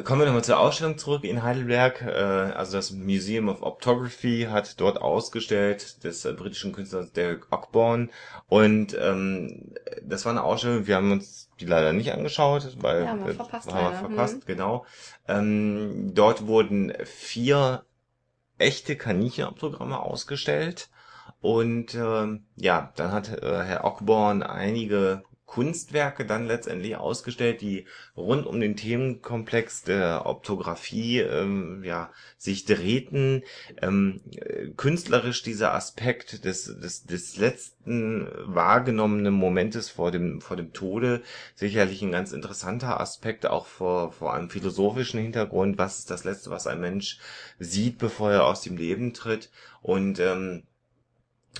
kommen 0.04 0.20
wir 0.20 0.26
nochmal 0.26 0.44
zur 0.44 0.58
Ausstellung 0.58 0.98
zurück 0.98 1.24
in 1.24 1.42
Heidelberg. 1.42 2.02
Äh, 2.02 2.10
also 2.10 2.76
das 2.76 2.90
Museum 2.92 3.48
of 3.48 3.62
Optography 3.62 4.48
hat 4.50 4.80
dort 4.80 5.00
ausgestellt 5.00 6.02
des 6.04 6.24
äh, 6.24 6.32
britischen 6.32 6.72
Künstlers 6.72 7.12
Derek 7.12 7.50
Ockborn. 7.52 8.10
Und 8.48 8.96
ähm, 9.00 9.74
das 10.02 10.24
war 10.24 10.32
eine 10.32 10.42
Ausstellung, 10.44 10.86
wir 10.86 10.96
haben 10.96 11.12
uns 11.12 11.50
die 11.60 11.66
leider 11.66 11.92
nicht 11.92 12.12
angeschaut, 12.12 12.76
weil 12.80 13.02
Ja, 13.02 13.08
haben 13.08 13.26
wir 13.26 13.34
verpasst 13.34 13.72
haben 13.72 13.92
wir 13.92 13.98
verpasst, 13.98 14.36
Mhm. 14.40 14.46
genau. 14.46 14.86
Ähm, 15.26 16.12
dort 16.14 16.46
wurden 16.46 16.92
vier 17.04 17.84
echte 18.58 18.96
Kaninchenoptogramme 18.96 19.98
ausgestellt. 19.98 20.88
Und 21.40 21.94
ähm, 21.94 22.46
ja, 22.56 22.92
dann 22.96 23.12
hat 23.12 23.28
äh, 23.28 23.62
Herr 23.64 23.84
Ockborn 23.84 24.42
einige 24.42 25.22
Kunstwerke 25.46 26.26
dann 26.26 26.46
letztendlich 26.46 26.96
ausgestellt, 26.96 27.60
die 27.60 27.86
rund 28.16 28.46
um 28.46 28.60
den 28.60 28.76
Themenkomplex 28.76 29.84
der 29.84 30.26
Optographie 30.26 31.20
ähm, 31.20 31.82
ja 31.84 32.10
sich 32.36 32.64
drehten. 32.64 33.42
Ähm, 33.80 34.20
äh, 34.34 34.68
künstlerisch 34.76 35.42
dieser 35.42 35.72
Aspekt 35.72 36.44
des, 36.44 36.64
des, 36.64 37.04
des 37.04 37.36
letzten 37.36 38.28
wahrgenommenen 38.44 39.32
Momentes 39.32 39.88
vor 39.88 40.10
dem 40.10 40.40
vor 40.40 40.56
dem 40.56 40.72
Tode 40.72 41.22
sicherlich 41.54 42.02
ein 42.02 42.10
ganz 42.10 42.32
interessanter 42.32 43.00
Aspekt 43.00 43.46
auch 43.46 43.66
vor 43.66 44.10
vor 44.12 44.34
einem 44.34 44.50
philosophischen 44.50 45.20
Hintergrund. 45.20 45.78
Was 45.78 46.00
ist 46.00 46.10
das 46.10 46.24
Letzte, 46.24 46.50
was 46.50 46.66
ein 46.66 46.80
Mensch 46.80 47.20
sieht, 47.60 47.98
bevor 47.98 48.32
er 48.32 48.46
aus 48.46 48.62
dem 48.62 48.76
Leben 48.76 49.14
tritt? 49.14 49.50
Und 49.80 50.18
ähm, 50.18 50.64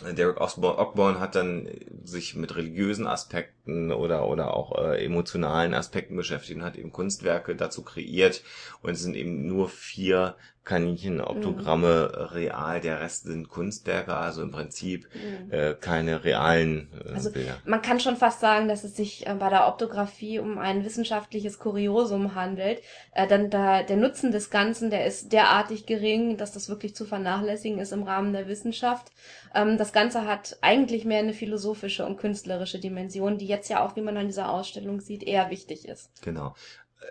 Derek 0.05 0.41
Osborne, 0.41 0.79
Ockborn 0.79 1.21
hat 1.21 1.35
dann 1.35 1.69
sich 2.05 2.35
mit 2.35 2.55
religiösen 2.55 3.07
Aspekten 3.07 3.93
oder 3.93 4.29
oder 4.29 4.55
auch 4.55 4.77
äh, 4.79 5.05
emotionalen 5.05 5.75
Aspekten 5.75 6.17
beschäftigt 6.17 6.59
und 6.59 6.65
hat 6.65 6.77
eben 6.77 6.93
Kunstwerke 6.93 7.57
dazu 7.57 7.83
kreiert. 7.83 8.43
Und 8.83 8.91
es 8.91 9.03
sind 9.03 9.17
eben 9.17 9.47
nur 9.47 9.69
vier 9.69 10.37
Kaninchenoptogramme 10.67 12.13
äh, 12.15 12.23
real, 12.35 12.81
der 12.81 13.01
Rest 13.01 13.25
sind 13.25 13.49
Kunstwerke, 13.49 14.15
also 14.15 14.43
im 14.43 14.51
Prinzip 14.51 15.09
Mhm. 15.15 15.53
äh, 15.53 15.75
keine 15.75 16.25
realen 16.25 16.89
äh, 17.09 17.13
Also 17.15 17.31
Bilder. 17.31 17.57
man 17.65 17.81
kann 17.83 18.01
schon 18.01 18.17
fast 18.17 18.41
sagen, 18.41 18.69
dass 18.69 18.85
es 18.85 18.97
sich 18.97 19.27
äh, 19.27 19.35
bei 19.35 19.49
der 19.49 19.69
Optographie 19.69 20.39
um 20.39 20.59
ein 20.59 20.85
wissenschaftliches 20.85 21.59
Kuriosum 21.59 22.35
handelt. 22.35 22.81
Äh, 23.13 23.27
dann 23.27 23.49
da, 23.49 23.83
der 23.83 23.97
Nutzen 23.97 24.33
des 24.33 24.51
Ganzen, 24.51 24.91
der 24.91 25.07
ist 25.07 25.33
derartig 25.33 25.87
gering, 25.87 26.37
dass 26.37 26.53
das 26.53 26.69
wirklich 26.69 26.95
zu 26.95 27.05
vernachlässigen 27.07 27.79
ist 27.79 27.93
im 27.93 28.03
Rahmen 28.03 28.33
der 28.33 28.49
Wissenschaft. 28.49 29.13
Ähm, 29.55 29.79
das 29.79 29.93
Ganze 29.93 30.27
hat 30.27 30.59
eigentlich 30.61 31.05
mehr 31.05 31.21
eine 31.21 31.33
philosophische 31.33 32.05
und 32.05 32.17
künstlerische 32.19 32.79
Dimension, 32.81 33.39
die 33.39 33.47
jetzt 33.47 33.71
ja 33.71 33.85
auch, 33.85 33.97
wie 33.97 34.03
man 34.03 34.17
an 34.17 34.27
dieser 34.27 34.51
Ausstellung 34.51 35.01
sieht, 35.01 35.23
eher 35.23 35.51
wichtig 35.51 35.87
ist. 35.89 36.11
Genau. 36.23 36.55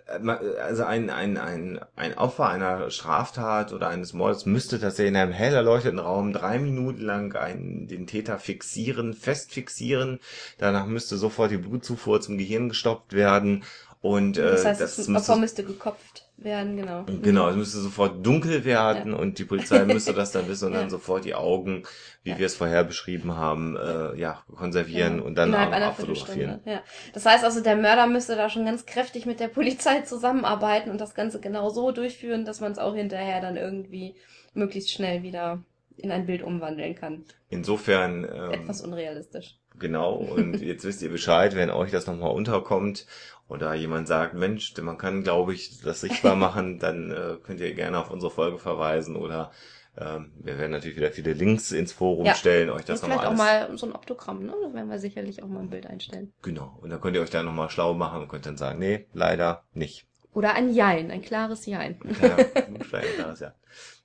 Äh, 0.07 0.29
Also 0.59 0.83
ein, 0.83 1.09
ein, 1.09 1.37
ein, 1.37 1.79
ein 1.95 2.17
Opfer 2.17 2.49
einer 2.49 2.89
Straftat 2.89 3.73
oder 3.73 3.89
eines 3.89 4.13
Mordes 4.13 4.45
müsste 4.45 4.79
tatsächlich 4.79 5.11
in 5.11 5.17
einem 5.17 5.31
hell 5.31 5.53
erleuchteten 5.53 5.99
Raum 5.99 6.33
drei 6.33 6.59
Minuten 6.59 7.01
lang 7.01 7.35
einen, 7.35 7.87
den 7.87 8.07
Täter 8.07 8.39
fixieren, 8.39 9.13
fest 9.13 9.53
fixieren. 9.53 10.19
Danach 10.57 10.85
müsste 10.85 11.17
sofort 11.17 11.51
die 11.51 11.57
Blutzufuhr 11.57 12.21
zum 12.21 12.37
Gehirn 12.37 12.69
gestoppt 12.69 13.13
werden. 13.13 13.63
Und 14.05 14.37
äh, 14.37 14.43
Das 14.51 14.65
heißt, 14.65 14.81
das 14.81 14.97
müsste 15.07 15.15
Opfer 15.31 15.35
müsste 15.41 15.63
gekopft 15.63 16.27
werden, 16.37 16.77
genau. 16.77 17.05
Genau, 17.23 17.49
es 17.49 17.55
müsste 17.55 17.79
sofort 17.79 18.23
dunkel 18.23 18.63
werden 18.63 19.15
und 19.15 19.39
die 19.39 19.45
Polizei 19.45 19.83
müsste 19.85 20.13
das 20.13 20.31
dann 20.31 20.47
wissen 20.47 20.67
und 20.67 20.73
Ja. 20.73 20.81
dann 20.81 20.91
sofort 20.91 21.25
die 21.25 21.33
Augen, 21.33 21.81
wie 22.21 22.29
Ja. 22.29 22.37
wir 22.37 22.45
es 22.45 22.55
vorher 22.55 22.83
beschrieben 22.83 23.35
haben, 23.35 23.75
äh, 23.75 24.15
ja, 24.15 24.43
konservieren 24.55 25.21
und 25.23 25.33
dann 25.39 25.49
Innerhalb 25.49 25.71
einer 25.73 25.87
abfotografieren. 25.87 26.59
Ja. 26.65 26.83
Das 27.15 27.25
heißt 27.25 27.43
also, 27.43 27.61
der 27.61 27.77
Mörder 27.77 28.05
müsste 28.05 28.35
da 28.35 28.47
schon 28.47 28.63
ganz 28.65 28.85
kräftig 28.85 29.25
mit 29.25 29.39
der 29.39 29.47
Polizei 29.47 30.01
zusammenarbeiten 30.01 30.91
und 30.91 31.01
das 31.01 31.15
Ganze 31.15 31.39
genau 31.39 31.71
so 31.71 31.91
durchführen, 31.91 32.45
dass 32.45 32.59
man 32.61 32.73
es 32.73 32.77
auch 32.77 32.93
hinterher 32.93 33.41
dann 33.41 33.57
irgendwie 33.57 34.13
möglichst 34.53 34.91
schnell 34.91 35.23
wieder 35.23 35.63
in 35.97 36.11
ein 36.11 36.27
Bild 36.27 36.43
umwandeln 36.43 36.93
kann. 36.93 37.25
Insofern 37.49 38.23
ähm, 38.23 38.51
Etwas 38.51 38.81
unrealistisch. 38.81 39.55
Genau, 39.79 40.13
und 40.13 40.55
jetzt 40.61 40.85
wisst 40.85 41.01
ihr 41.01 41.09
Bescheid, 41.09 41.55
wenn 41.55 41.69
euch 41.69 41.91
das 41.91 42.07
nochmal 42.07 42.31
unterkommt 42.31 43.05
oder 43.47 43.73
jemand 43.73 44.07
sagt, 44.07 44.33
Mensch, 44.33 44.73
man 44.81 44.97
kann, 44.97 45.23
glaube 45.23 45.53
ich, 45.53 45.81
das 45.81 46.01
sichtbar 46.01 46.35
machen, 46.47 46.79
dann 46.79 47.11
äh, 47.11 47.37
könnt 47.43 47.59
ihr 47.59 47.73
gerne 47.73 47.99
auf 47.99 48.11
unsere 48.11 48.31
Folge 48.31 48.57
verweisen 48.57 49.15
oder 49.15 49.51
ähm, 49.97 50.33
wir 50.43 50.57
werden 50.57 50.71
natürlich 50.71 50.97
wieder 50.97 51.11
viele 51.11 51.33
Links 51.33 51.71
ins 51.71 51.93
Forum 51.93 52.25
Ja. 52.25 52.35
stellen, 52.35 52.69
euch 52.69 52.83
das 52.85 52.99
vielleicht 52.99 53.23
nochmal 53.23 53.25
auch 53.25 53.39
alles. 53.39 53.69
mal 53.69 53.77
so 53.77 53.85
ein 53.85 53.93
Optogramm, 53.93 54.45
ne? 54.45 54.53
Da 54.61 54.73
werden 54.73 54.89
wir 54.89 54.99
sicherlich 54.99 55.41
auch 55.41 55.47
mal 55.47 55.61
ein 55.61 55.69
Bild 55.69 55.87
einstellen. 55.87 56.33
Genau, 56.41 56.77
und 56.81 56.89
dann 56.89 56.99
könnt 56.99 57.15
ihr 57.15 57.21
euch 57.21 57.29
da 57.29 57.43
nochmal 57.43 57.69
schlau 57.69 57.93
machen 57.93 58.21
und 58.23 58.27
könnt 58.27 58.45
dann 58.45 58.57
sagen, 58.57 58.79
nee, 58.79 59.07
leider 59.13 59.63
nicht. 59.73 60.07
Oder 60.35 60.53
ein 60.53 60.73
Jein, 60.73 61.11
ein 61.11 61.21
klares 61.21 61.65
Jein. 61.65 61.97
Ja, 62.21 62.35
vielleicht 62.81 63.17
war 63.17 63.27
das 63.27 63.39
ja. 63.39 63.53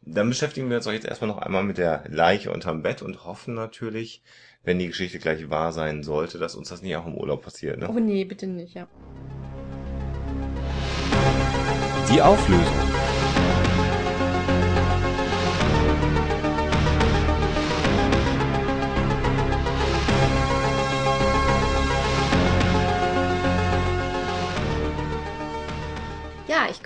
Dann 0.02 0.28
beschäftigen 0.28 0.70
wir 0.70 0.76
uns 0.76 0.86
auch 0.86 0.92
jetzt 0.92 1.04
erstmal 1.04 1.28
noch 1.28 1.38
einmal 1.38 1.64
mit 1.64 1.76
der 1.76 2.04
Leiche 2.08 2.52
unterm 2.52 2.82
Bett 2.82 3.02
und 3.02 3.24
hoffen 3.24 3.54
natürlich, 3.54 4.22
wenn 4.62 4.78
die 4.78 4.86
Geschichte 4.86 5.18
gleich 5.18 5.50
wahr 5.50 5.72
sein 5.72 6.04
sollte, 6.04 6.38
dass 6.38 6.54
uns 6.54 6.68
das 6.68 6.82
nicht 6.82 6.94
auch 6.96 7.06
im 7.06 7.16
Urlaub 7.16 7.42
passiert. 7.42 7.78
Ne? 7.78 7.90
Oh 7.90 7.98
nee, 7.98 8.24
bitte 8.24 8.46
nicht, 8.46 8.74
ja. 8.74 8.86
Die 12.12 12.22
Auflösung. 12.22 12.89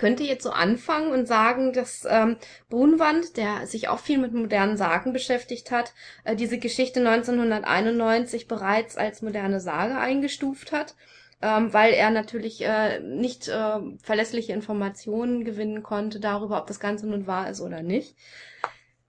Könnte 0.05 0.23
jetzt 0.23 0.43
so 0.43 0.51
anfangen 0.51 1.11
und 1.11 1.27
sagen, 1.27 1.73
dass 1.73 2.05
ähm, 2.07 2.37
Brunwand, 2.69 3.37
der 3.37 3.65
sich 3.65 3.87
auch 3.87 3.97
viel 3.97 4.19
mit 4.19 4.35
modernen 4.35 4.77
Sagen 4.77 5.13
beschäftigt 5.13 5.71
hat, 5.71 5.93
äh, 6.25 6.35
diese 6.35 6.59
Geschichte 6.59 6.99
1991 6.99 8.47
bereits 8.47 8.97
als 8.97 9.23
moderne 9.23 9.59
Sage 9.59 9.97
eingestuft 9.97 10.71
hat, 10.71 10.93
ähm, 11.41 11.73
weil 11.73 11.93
er 11.93 12.11
natürlich 12.11 12.63
äh, 12.63 12.99
nicht 12.99 13.47
äh, 13.47 13.79
verlässliche 14.03 14.53
Informationen 14.53 15.43
gewinnen 15.43 15.81
konnte 15.81 16.19
darüber, 16.19 16.59
ob 16.59 16.67
das 16.67 16.79
Ganze 16.79 17.07
nun 17.07 17.25
wahr 17.25 17.49
ist 17.49 17.59
oder 17.59 17.81
nicht. 17.81 18.15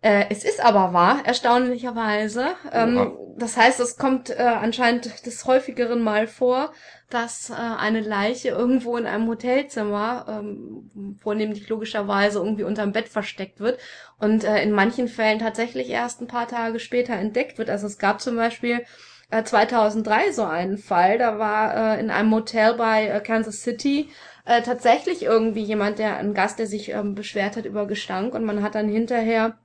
Äh, 0.01 0.27
es 0.31 0.45
ist 0.45 0.65
aber 0.65 0.95
wahr, 0.95 1.27
erstaunlicherweise. 1.27 2.55
Ähm, 2.73 3.19
das 3.37 3.59
heißt, 3.59 3.81
es 3.81 3.99
kommt 3.99 4.31
äh, 4.31 4.43
anscheinend 4.43 5.27
des 5.27 5.45
häufigeren 5.45 6.01
Mal 6.01 6.27
vor, 6.27 6.73
dass 7.11 7.51
äh, 7.51 7.55
eine 7.55 8.01
Leiche 8.01 8.49
irgendwo 8.49 8.97
in 8.97 9.07
einem 9.07 9.29
Hotelzimmer, 9.29 10.27
ähm, 10.29 10.91
vornehmlich 11.23 11.69
logischerweise 11.69 12.39
irgendwie 12.39 12.65
unterm 12.65 12.93
Bett 12.93 13.09
versteckt 13.09 13.61
wird 13.61 13.79
und 14.19 14.45
äh, 14.45 14.63
in 14.63 14.73
manchen 14.73 15.09
Fällen 15.09 15.39
tatsächlich 15.39 15.89
erst 15.89 16.21
ein 16.21 16.27
paar 16.27 16.49
Tage 16.49 16.81
später 16.81 17.15
entdeckt 17.15 17.59
wird. 17.59 17.71
Also 17.71 17.87
es 17.87 17.99
gab 17.99 18.21
zum 18.21 18.37
Beispiel 18.37 18.85
äh, 19.31 19.45
2003 19.45 20.33
so 20.33 20.45
einen 20.45 20.79
Fall, 20.79 21.19
da 21.19 21.39
war 21.39 21.97
äh, 21.97 22.01
in 22.01 22.11
einem 22.11 22.29
Motel 22.29 22.75
bei 22.75 23.07
äh, 23.07 23.21
Kansas 23.21 23.63
City 23.63 24.09
äh, 24.45 24.63
tatsächlich 24.63 25.23
irgendwie 25.23 25.63
jemand, 25.63 25.99
der 25.99 26.17
ein 26.17 26.35
Gast, 26.35 26.59
der 26.59 26.67
sich 26.67 26.91
ähm, 26.91 27.15
beschwert 27.15 27.57
hat 27.57 27.67
über 27.67 27.87
Gestank 27.87 28.35
und 28.35 28.45
man 28.45 28.63
hat 28.63 28.75
dann 28.75 28.89
hinterher 28.89 29.59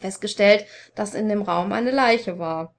festgestellt, 0.00 0.66
dass 0.94 1.14
in 1.14 1.28
dem 1.28 1.42
Raum 1.42 1.72
eine 1.72 1.90
Leiche 1.90 2.38
war. 2.38 2.74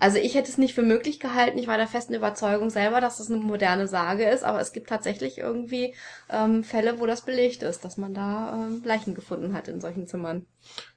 Also 0.00 0.16
ich 0.18 0.34
hätte 0.34 0.50
es 0.50 0.58
nicht 0.58 0.74
für 0.74 0.82
möglich 0.82 1.20
gehalten. 1.20 1.58
Ich 1.58 1.66
war 1.66 1.76
der 1.76 1.86
festen 1.86 2.14
Überzeugung 2.14 2.70
selber, 2.70 3.00
dass 3.00 3.20
es 3.20 3.30
eine 3.30 3.38
moderne 3.40 3.86
Sage 3.86 4.24
ist, 4.24 4.42
aber 4.42 4.60
es 4.60 4.72
gibt 4.72 4.88
tatsächlich 4.88 5.38
irgendwie 5.38 5.94
ähm, 6.30 6.64
Fälle, 6.64 6.98
wo 6.98 7.06
das 7.06 7.20
belegt 7.20 7.62
ist, 7.62 7.84
dass 7.84 7.98
man 7.98 8.14
da 8.14 8.54
ähm, 8.54 8.82
Leichen 8.84 9.14
gefunden 9.14 9.52
hat 9.52 9.68
in 9.68 9.80
solchen 9.80 10.06
Zimmern. 10.06 10.46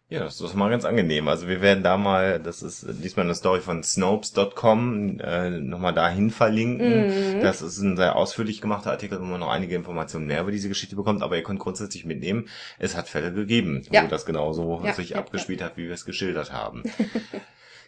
Ja, 0.09 0.19
das 0.19 0.39
ist 0.39 0.53
mal 0.53 0.69
ganz 0.69 0.85
angenehm. 0.85 1.27
Also 1.27 1.47
wir 1.47 1.61
werden 1.61 1.83
da 1.83 1.97
mal, 1.97 2.39
das 2.39 2.61
ist 2.61 2.85
diesmal 3.03 3.25
eine 3.25 3.33
Story 3.35 3.61
von 3.61 3.83
Snopes.com, 3.83 5.19
äh, 5.19 5.49
nochmal 5.49 5.93
dahin 5.93 6.29
verlinken. 6.29 7.07
Mhm. 7.37 7.41
Das 7.41 7.61
ist 7.61 7.79
ein 7.79 7.97
sehr 7.97 8.15
ausführlich 8.15 8.61
gemachter 8.61 8.91
Artikel, 8.91 9.19
wo 9.19 9.23
man 9.25 9.39
noch 9.39 9.49
einige 9.49 9.75
Informationen 9.75 10.27
mehr 10.27 10.41
über 10.41 10.51
diese 10.51 10.69
Geschichte 10.69 10.95
bekommt, 10.95 11.23
aber 11.23 11.35
ihr 11.35 11.43
könnt 11.43 11.59
grundsätzlich 11.59 12.05
mitnehmen, 12.05 12.47
es 12.79 12.95
hat 12.95 13.09
Fälle 13.09 13.33
gegeben, 13.33 13.81
Ja. 13.91 14.03
wo 14.03 14.07
das 14.07 14.25
genauso 14.25 14.81
Ja, 14.85 14.93
sich 14.93 15.11
ja, 15.11 15.17
abgespielt 15.17 15.61
hat, 15.63 15.77
wie 15.77 15.87
wir 15.87 15.93
es 15.93 16.05
geschildert 16.05 16.53
haben. 16.53 16.83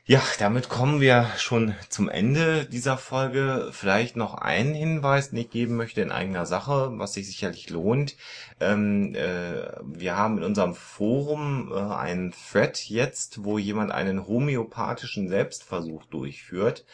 Ja, 0.07 0.21
damit 0.37 0.69
kommen 0.69 1.01
wir 1.01 1.31
schon 1.37 1.73
zum 1.89 2.09
Ende 2.09 2.65
dieser 2.65 2.95
Folge. 2.95 3.69
Vielleicht 3.71 4.15
noch 4.15 4.35
einen 4.35 4.75
Hinweis, 4.75 5.31
den 5.31 5.39
ich 5.39 5.49
geben 5.49 5.77
möchte 5.77 6.01
in 6.01 6.11
eigener 6.11 6.45
Sache, 6.45 6.91
was 6.93 7.13
sich 7.13 7.25
sicherlich 7.25 7.71
lohnt. 7.71 8.15
Ähm, 8.59 9.15
äh, 9.15 9.65
wir 9.83 10.15
haben 10.15 10.37
in 10.37 10.43
unserem 10.43 10.75
Forum 10.75 11.71
äh, 11.73 11.79
einen 11.79 12.33
Thread 12.33 12.87
jetzt, 12.87 13.43
wo 13.43 13.57
jemand 13.57 13.91
einen 13.91 14.27
homöopathischen 14.27 15.27
Selbstversuch 15.27 16.05
durchführt 16.05 16.85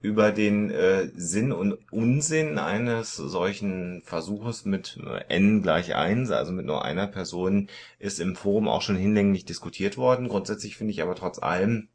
über 0.00 0.32
den 0.32 0.72
äh, 0.72 1.08
Sinn 1.14 1.52
und 1.52 1.78
Unsinn 1.92 2.58
eines 2.58 3.14
solchen 3.14 4.02
Versuches 4.04 4.64
mit 4.64 4.98
n 5.28 5.62
gleich 5.62 5.94
1, 5.94 6.32
also 6.32 6.50
mit 6.50 6.66
nur 6.66 6.84
einer 6.84 7.06
Person, 7.06 7.68
ist 8.00 8.18
im 8.18 8.34
Forum 8.34 8.66
auch 8.66 8.82
schon 8.82 8.96
hinlänglich 8.96 9.44
diskutiert 9.44 9.96
worden. 9.96 10.26
Grundsätzlich 10.26 10.76
finde 10.76 10.92
ich 10.92 11.00
aber 11.00 11.14
trotz 11.14 11.38
allem 11.38 11.88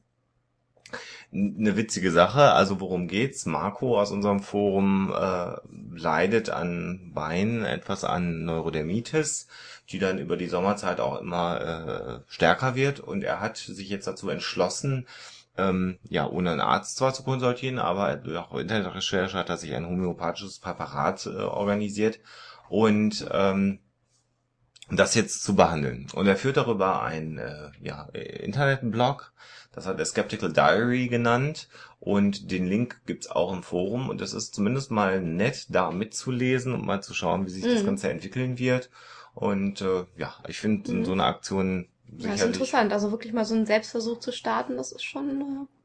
eine 1.33 1.77
witzige 1.77 2.11
Sache. 2.11 2.51
Also 2.51 2.79
worum 2.79 3.07
geht's? 3.07 3.45
Marco 3.45 3.99
aus 3.99 4.11
unserem 4.11 4.41
Forum 4.41 5.13
äh, 5.15 5.55
leidet 5.95 6.49
an 6.49 7.11
Beinen 7.13 7.63
etwas 7.63 8.03
an 8.03 8.43
Neurodermitis, 8.43 9.47
die 9.89 9.99
dann 9.99 10.19
über 10.19 10.37
die 10.37 10.47
Sommerzeit 10.47 10.99
auch 10.99 11.19
immer 11.21 11.61
äh, 11.61 12.31
stärker 12.31 12.75
wird. 12.75 12.99
Und 12.99 13.23
er 13.23 13.39
hat 13.39 13.57
sich 13.57 13.89
jetzt 13.89 14.07
dazu 14.07 14.29
entschlossen, 14.29 15.07
ähm, 15.57 15.97
ja, 16.03 16.27
ohne 16.27 16.51
einen 16.51 16.61
Arzt 16.61 16.97
zwar 16.97 17.13
zu 17.13 17.23
konsultieren, 17.23 17.79
aber 17.79 18.15
durch 18.15 18.37
auch 18.37 18.57
Internetrecherche 18.57 19.37
hat 19.37 19.49
er 19.49 19.57
sich 19.57 19.73
ein 19.73 19.85
homöopathisches 19.85 20.59
Präparat 20.59 21.25
äh, 21.25 21.29
organisiert 21.29 22.19
und 22.69 23.27
ähm, 23.31 23.79
das 24.97 25.15
jetzt 25.15 25.43
zu 25.43 25.55
behandeln. 25.55 26.07
Und 26.13 26.27
er 26.27 26.35
führt 26.35 26.57
darüber 26.57 27.01
ein 27.01 27.37
äh, 27.37 27.71
ja, 27.81 28.03
Internetblog, 28.13 29.33
das 29.71 29.85
hat 29.85 29.99
er 29.99 30.05
Skeptical 30.05 30.51
Diary 30.51 31.07
genannt 31.07 31.69
und 31.99 32.51
den 32.51 32.67
Link 32.67 33.01
gibt's 33.05 33.29
auch 33.29 33.53
im 33.53 33.63
Forum 33.63 34.09
und 34.09 34.21
es 34.21 34.33
ist 34.33 34.53
zumindest 34.53 34.91
mal 34.91 35.21
nett, 35.21 35.67
da 35.69 35.91
mitzulesen 35.91 36.73
und 36.73 36.85
mal 36.85 37.01
zu 37.01 37.13
schauen, 37.13 37.45
wie 37.45 37.51
sich 37.51 37.63
mhm. 37.63 37.69
das 37.69 37.85
Ganze 37.85 38.09
entwickeln 38.09 38.59
wird. 38.59 38.89
Und 39.33 39.81
äh, 39.81 40.05
ja, 40.17 40.35
ich 40.47 40.59
finde 40.59 40.91
mhm. 40.91 41.05
so 41.05 41.13
eine 41.13 41.23
Aktion 41.23 41.87
sicherlich... 42.05 42.41
Ja, 42.41 42.45
ist 42.47 42.53
interessant. 42.53 42.91
Also 42.91 43.11
wirklich 43.11 43.31
mal 43.31 43.45
so 43.45 43.55
einen 43.55 43.65
Selbstversuch 43.65 44.19
zu 44.19 44.31
starten, 44.31 44.75
das 44.75 44.91
ist 44.91 45.03
schon... 45.03 45.41
Äh 45.41 45.80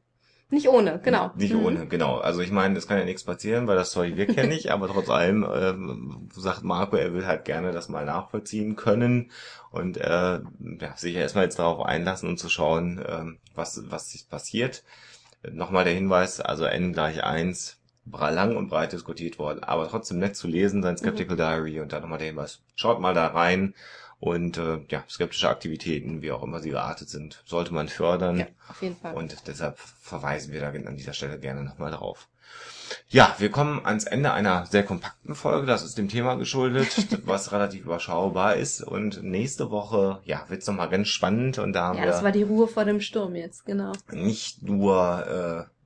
nicht 0.49 0.69
ohne, 0.69 0.99
genau. 1.03 1.31
Nicht 1.35 1.53
mhm. 1.53 1.65
ohne, 1.65 1.87
genau. 1.87 2.19
Also 2.19 2.39
ich 2.39 2.51
meine, 2.51 2.77
es 2.77 2.87
kann 2.87 2.97
ja 2.97 3.03
nichts 3.03 3.25
passieren, 3.25 3.67
weil 3.67 3.75
das 3.75 3.91
Zeug 3.91 4.15
wirkt 4.15 4.37
ja 4.37 4.45
nicht, 4.47 4.71
aber 4.71 4.87
trotz 4.87 5.09
allem 5.09 5.45
ähm, 5.53 6.29
sagt 6.33 6.63
Marco, 6.63 6.95
er 6.95 7.13
will 7.13 7.25
halt 7.25 7.43
gerne 7.43 7.73
das 7.73 7.89
mal 7.89 8.05
nachvollziehen 8.05 8.77
können 8.77 9.31
und 9.71 9.97
äh, 9.97 10.39
ja, 10.39 10.95
sich 10.95 11.15
erstmal 11.15 11.43
jetzt 11.43 11.59
darauf 11.59 11.85
einlassen 11.85 12.29
und 12.29 12.37
zu 12.37 12.47
schauen, 12.47 13.03
ähm, 13.05 13.39
was, 13.55 13.83
was 13.89 14.17
passiert. 14.23 14.83
Nochmal 15.51 15.83
der 15.83 15.93
Hinweis, 15.93 16.39
also 16.39 16.65
n 16.65 16.93
gleich 16.93 17.23
eins 17.23 17.77
lang 18.09 18.55
und 18.55 18.69
breit 18.69 18.93
diskutiert 18.93 19.37
worden, 19.39 19.63
aber 19.63 19.89
trotzdem 19.89 20.19
nett 20.19 20.37
zu 20.37 20.47
lesen, 20.47 20.81
sein 20.81 20.97
Skeptical 20.97 21.35
mhm. 21.35 21.39
Diary 21.39 21.79
und 21.81 21.91
dann 21.91 22.01
nochmal 22.01 22.19
der 22.19 22.27
Hinweis, 22.27 22.61
schaut 22.75 23.01
mal 23.01 23.13
da 23.13 23.27
rein, 23.27 23.75
und 24.19 24.57
äh, 24.57 24.79
ja, 24.89 25.03
skeptische 25.09 25.49
Aktivitäten, 25.49 26.21
wie 26.21 26.31
auch 26.31 26.43
immer 26.43 26.59
sie 26.59 26.71
geartet 26.71 27.09
sind, 27.09 27.43
sollte 27.45 27.73
man 27.73 27.87
fördern. 27.87 28.39
Ja, 28.39 28.47
auf 28.67 28.81
jeden 28.81 28.95
Fall. 28.95 29.13
Und 29.13 29.47
deshalb 29.47 29.77
verweisen 29.77 30.53
wir 30.53 30.61
da 30.61 30.69
an 30.69 30.97
dieser 30.97 31.13
Stelle 31.13 31.39
gerne 31.39 31.63
nochmal 31.63 31.91
drauf. 31.91 32.27
Ja, 33.09 33.35
wir 33.37 33.51
kommen 33.51 33.85
ans 33.85 34.05
Ende 34.05 34.31
einer 34.31 34.65
sehr 34.65 34.83
kompakten 34.83 35.35
Folge. 35.35 35.67
Das 35.67 35.83
ist 35.83 35.97
dem 35.97 36.07
Thema 36.07 36.35
geschuldet, 36.35 36.87
was 37.25 37.51
relativ 37.51 37.85
überschaubar 37.85 38.55
ist. 38.55 38.81
Und 38.81 39.23
nächste 39.23 39.69
Woche, 39.71 40.19
ja, 40.23 40.45
wird's 40.47 40.67
nochmal 40.67 40.89
ganz 40.89 41.09
spannend. 41.09 41.59
Und 41.59 41.73
da 41.73 41.87
haben 41.87 41.97
ja, 41.97 42.05
wir. 42.05 42.11
das 42.11 42.23
war 42.23 42.31
die 42.31 42.43
Ruhe 42.43 42.67
vor 42.67 42.85
dem 42.85 43.01
Sturm 43.01 43.35
jetzt, 43.35 43.65
genau. 43.65 43.91
Nicht 44.11 44.63
nur 44.63 45.67
äh, 45.69 45.76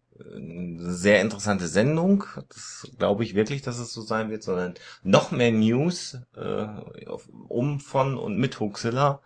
sehr 0.77 1.21
interessante 1.21 1.67
Sendung. 1.67 2.23
Das 2.49 2.87
glaube 2.97 3.23
ich 3.23 3.35
wirklich, 3.35 3.61
dass 3.61 3.79
es 3.79 3.93
so 3.93 4.01
sein 4.01 4.29
wird, 4.29 4.43
sondern 4.43 4.75
noch 5.03 5.31
mehr 5.31 5.51
News 5.51 6.17
äh, 6.35 6.67
um 7.47 7.79
von 7.79 8.17
und 8.17 8.37
mit 8.37 8.59
Huxilla 8.59 9.21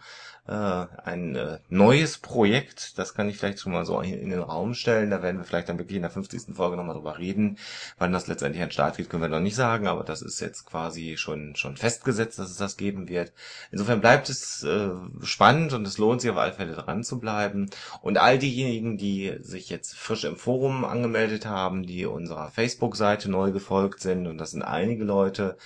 äh, 0.48 0.86
ein 1.04 1.36
äh, 1.36 1.58
neues 1.70 2.20
Projekt, 2.20 3.00
das 3.00 3.16
kann 3.16 3.30
ich 3.30 3.38
vielleicht 3.38 3.60
schon 3.60 3.72
mal 3.74 3.86
so 3.86 4.00
in, 4.02 4.14
in, 4.14 4.30
den 4.30 4.42
Raum 4.42 4.76
stellen. 4.76 5.10
Da 5.10 5.24
werden 5.24 5.38
wir 5.38 5.44
vielleicht 5.44 5.70
dann 5.70 5.80
wirklich 5.80 5.96
in 5.96 6.04
der 6.04 6.12
50. 6.12 6.56
Folge 6.56 6.78
nochmal 6.78 6.96
drüber 6.96 7.18
reden. 7.18 7.58
Wann 7.98 8.14
das 8.14 8.28
letztendlich 8.28 8.62
an 8.62 8.70
Start 8.70 8.98
geht, 8.98 9.10
können 9.10 9.24
wir 9.24 9.30
noch 9.30 9.40
nicht 9.40 9.56
sagen, 9.56 9.88
aber 9.88 10.04
das 10.04 10.22
ist 10.22 10.40
jetzt 10.42 10.66
quasi 10.66 11.18
schon, 11.18 11.56
schon 11.56 11.78
festgesetzt, 11.78 12.38
dass 12.38 12.52
es 12.52 12.58
das 12.58 12.78
geben 12.78 13.10
wird. 13.10 13.34
Insofern 13.72 14.02
bleibt 14.02 14.30
es 14.30 14.64
äh, 14.64 14.90
spannend 15.24 15.74
und 15.74 15.88
es 15.88 15.98
lohnt 15.98 16.22
sich 16.22 16.30
auf 16.30 16.38
alle 16.38 16.54
Fälle 16.54 16.74
dran 16.74 17.04
zu 17.04 17.20
bleiben. 17.20 17.70
Und 18.02 18.20
all 18.20 18.38
diejenigen, 18.38 18.98
die 18.98 19.38
sich 19.40 19.70
jetzt 19.70 19.98
frisch 19.98 20.26
im 20.26 20.38
Forum 20.38 20.86
angemeldet 20.86 21.48
haben, 21.48 21.88
die 21.88 22.06
unserer 22.06 22.52
Facebook-Seite 22.52 23.32
neu 23.32 23.52
gefolgt 23.52 24.00
sind, 24.02 24.28
und 24.28 24.38
das 24.38 24.52
sind 24.52 24.62
einige 24.62 25.06
Leute, 25.06 25.58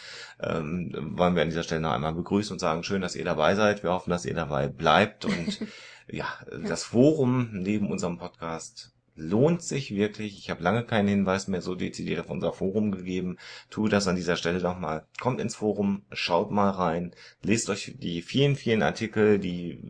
ähm, 0.42 0.92
wollen 1.18 1.36
wir 1.36 1.42
an 1.42 1.50
dieser 1.50 1.64
Stelle 1.64 1.82
noch 1.82 1.92
einmal 1.92 2.14
begrüßen 2.14 2.54
und 2.54 2.60
sagen, 2.60 2.84
schön, 2.84 3.02
dass 3.02 3.16
ihr 3.16 3.26
dabei 3.26 3.56
seid. 3.56 3.84
Wir 3.84 3.92
hoffen, 3.92 4.12
dass 4.12 4.26
ihr 4.26 4.34
dabei 4.34 4.69
bleibt 4.70 5.26
und 5.26 5.60
ja, 6.08 6.28
das 6.66 6.84
Forum 6.84 7.50
neben 7.54 7.90
unserem 7.92 8.18
Podcast 8.18 8.94
lohnt 9.20 9.62
sich 9.62 9.94
wirklich. 9.94 10.38
Ich 10.40 10.50
habe 10.50 10.64
lange 10.64 10.84
keinen 10.84 11.10
Hinweis 11.10 11.48
mehr 11.48 11.62
so 11.62 11.76
dezidiert 11.76 12.22
auf 12.22 12.30
unser 12.30 12.54
Forum 12.54 12.92
gegeben. 12.92 13.38
Tue 13.70 13.90
das 13.90 14.08
an 14.08 14.16
dieser 14.16 14.38
Stelle 14.38 14.62
nochmal. 14.62 15.06
Kommt 15.20 15.42
ins 15.42 15.56
Forum, 15.56 16.04
schaut 16.12 16.52
mal 16.52 16.70
rein, 16.70 17.12
lest 17.44 17.70
euch 17.70 17.96
die 18.00 18.22
vielen, 18.22 18.56
vielen 18.56 18.82
Artikel, 18.82 19.38
die 19.38 19.82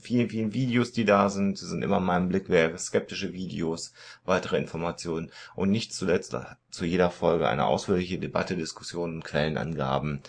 vielen, 0.00 0.28
vielen 0.28 0.52
Videos, 0.52 0.92
die 0.92 1.04
da 1.04 1.28
sind, 1.28 1.56
sind 1.58 1.82
immer 1.82 1.98
in 1.98 2.04
meinem 2.04 2.28
Blickwerk, 2.28 2.78
skeptische 2.78 3.32
Videos, 3.32 3.92
weitere 4.24 4.58
Informationen 4.58 5.30
und 5.54 5.70
nicht 5.70 5.94
zuletzt 5.94 6.36
zu 6.70 6.84
jeder 6.84 7.10
Folge 7.10 7.48
eine 7.48 7.66
ausführliche 7.66 8.18
Debatte, 8.18 8.56
Diskussion 8.56 9.14
und 9.14 9.24
Quellenangaben 9.24 10.20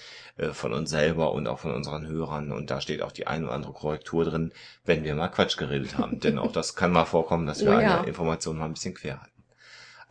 von 0.53 0.73
uns 0.73 0.89
selber 0.89 1.33
und 1.33 1.47
auch 1.47 1.59
von 1.59 1.73
unseren 1.73 2.07
Hörern. 2.07 2.51
Und 2.51 2.71
da 2.71 2.81
steht 2.81 3.01
auch 3.01 3.11
die 3.11 3.27
eine 3.27 3.45
oder 3.45 3.53
andere 3.53 3.73
Korrektur 3.73 4.25
drin, 4.25 4.51
wenn 4.85 5.03
wir 5.03 5.15
mal 5.15 5.27
Quatsch 5.27 5.57
geredet 5.57 5.97
haben. 5.97 6.19
Denn 6.19 6.39
auch 6.39 6.51
das 6.51 6.75
kann 6.75 6.91
mal 6.91 7.05
vorkommen, 7.05 7.45
dass 7.45 7.63
wir 7.63 7.71
oh 7.71 7.79
ja. 7.79 7.99
eine 7.99 8.07
Information 8.07 8.57
mal 8.57 8.65
ein 8.65 8.73
bisschen 8.73 8.93
quer 8.93 9.21
halten. 9.21 9.43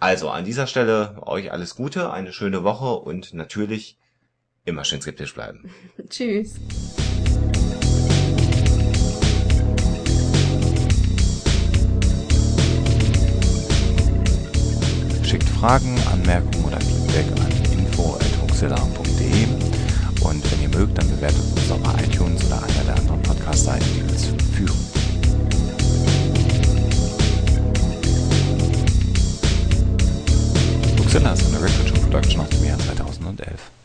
Also 0.01 0.31
an 0.31 0.45
dieser 0.45 0.67
Stelle 0.69 1.17
euch 1.27 1.51
alles 1.51 1.75
Gute, 1.75 2.13
eine 2.13 2.33
schöne 2.33 2.63
Woche 2.63 2.95
und 2.95 3.35
natürlich 3.35 3.99
immer 4.65 4.85
schön 4.85 5.01
skeptisch 5.01 5.35
bleiben. 5.35 5.71
Tschüss. 6.09 6.55
Schickt 15.25 15.45
Fragen, 15.45 15.99
Anmerkungen 16.13 16.65
oder 16.65 16.81
Feedback 16.81 17.27
an 17.41 17.51
info.huxelarm.de 17.73 19.58
und 20.21 20.51
wenn 20.51 20.63
ihr 20.63 20.69
mögt, 20.69 20.99
dann 20.99 21.09
bewertet 21.09 21.41
uns 21.55 21.71
auch 21.71 21.79
bei 21.79 22.05
iTunes 22.05 22.45
oder 22.47 22.63
einer 22.63 22.85
der 22.85 22.97
anderen 22.97 23.23
Podcast-Seiten, 23.23 23.87
die 23.95 24.03
uns 24.03 24.27
führen. 24.53 24.79
Buxilla 30.97 31.33
ist 31.33 31.47
eine 31.47 31.63
Record 31.63 31.89
Show 31.89 32.01
Production 32.03 32.41
aus 32.41 32.49
dem 32.51 32.65
Jahr 32.65 32.79
2011. 32.79 33.78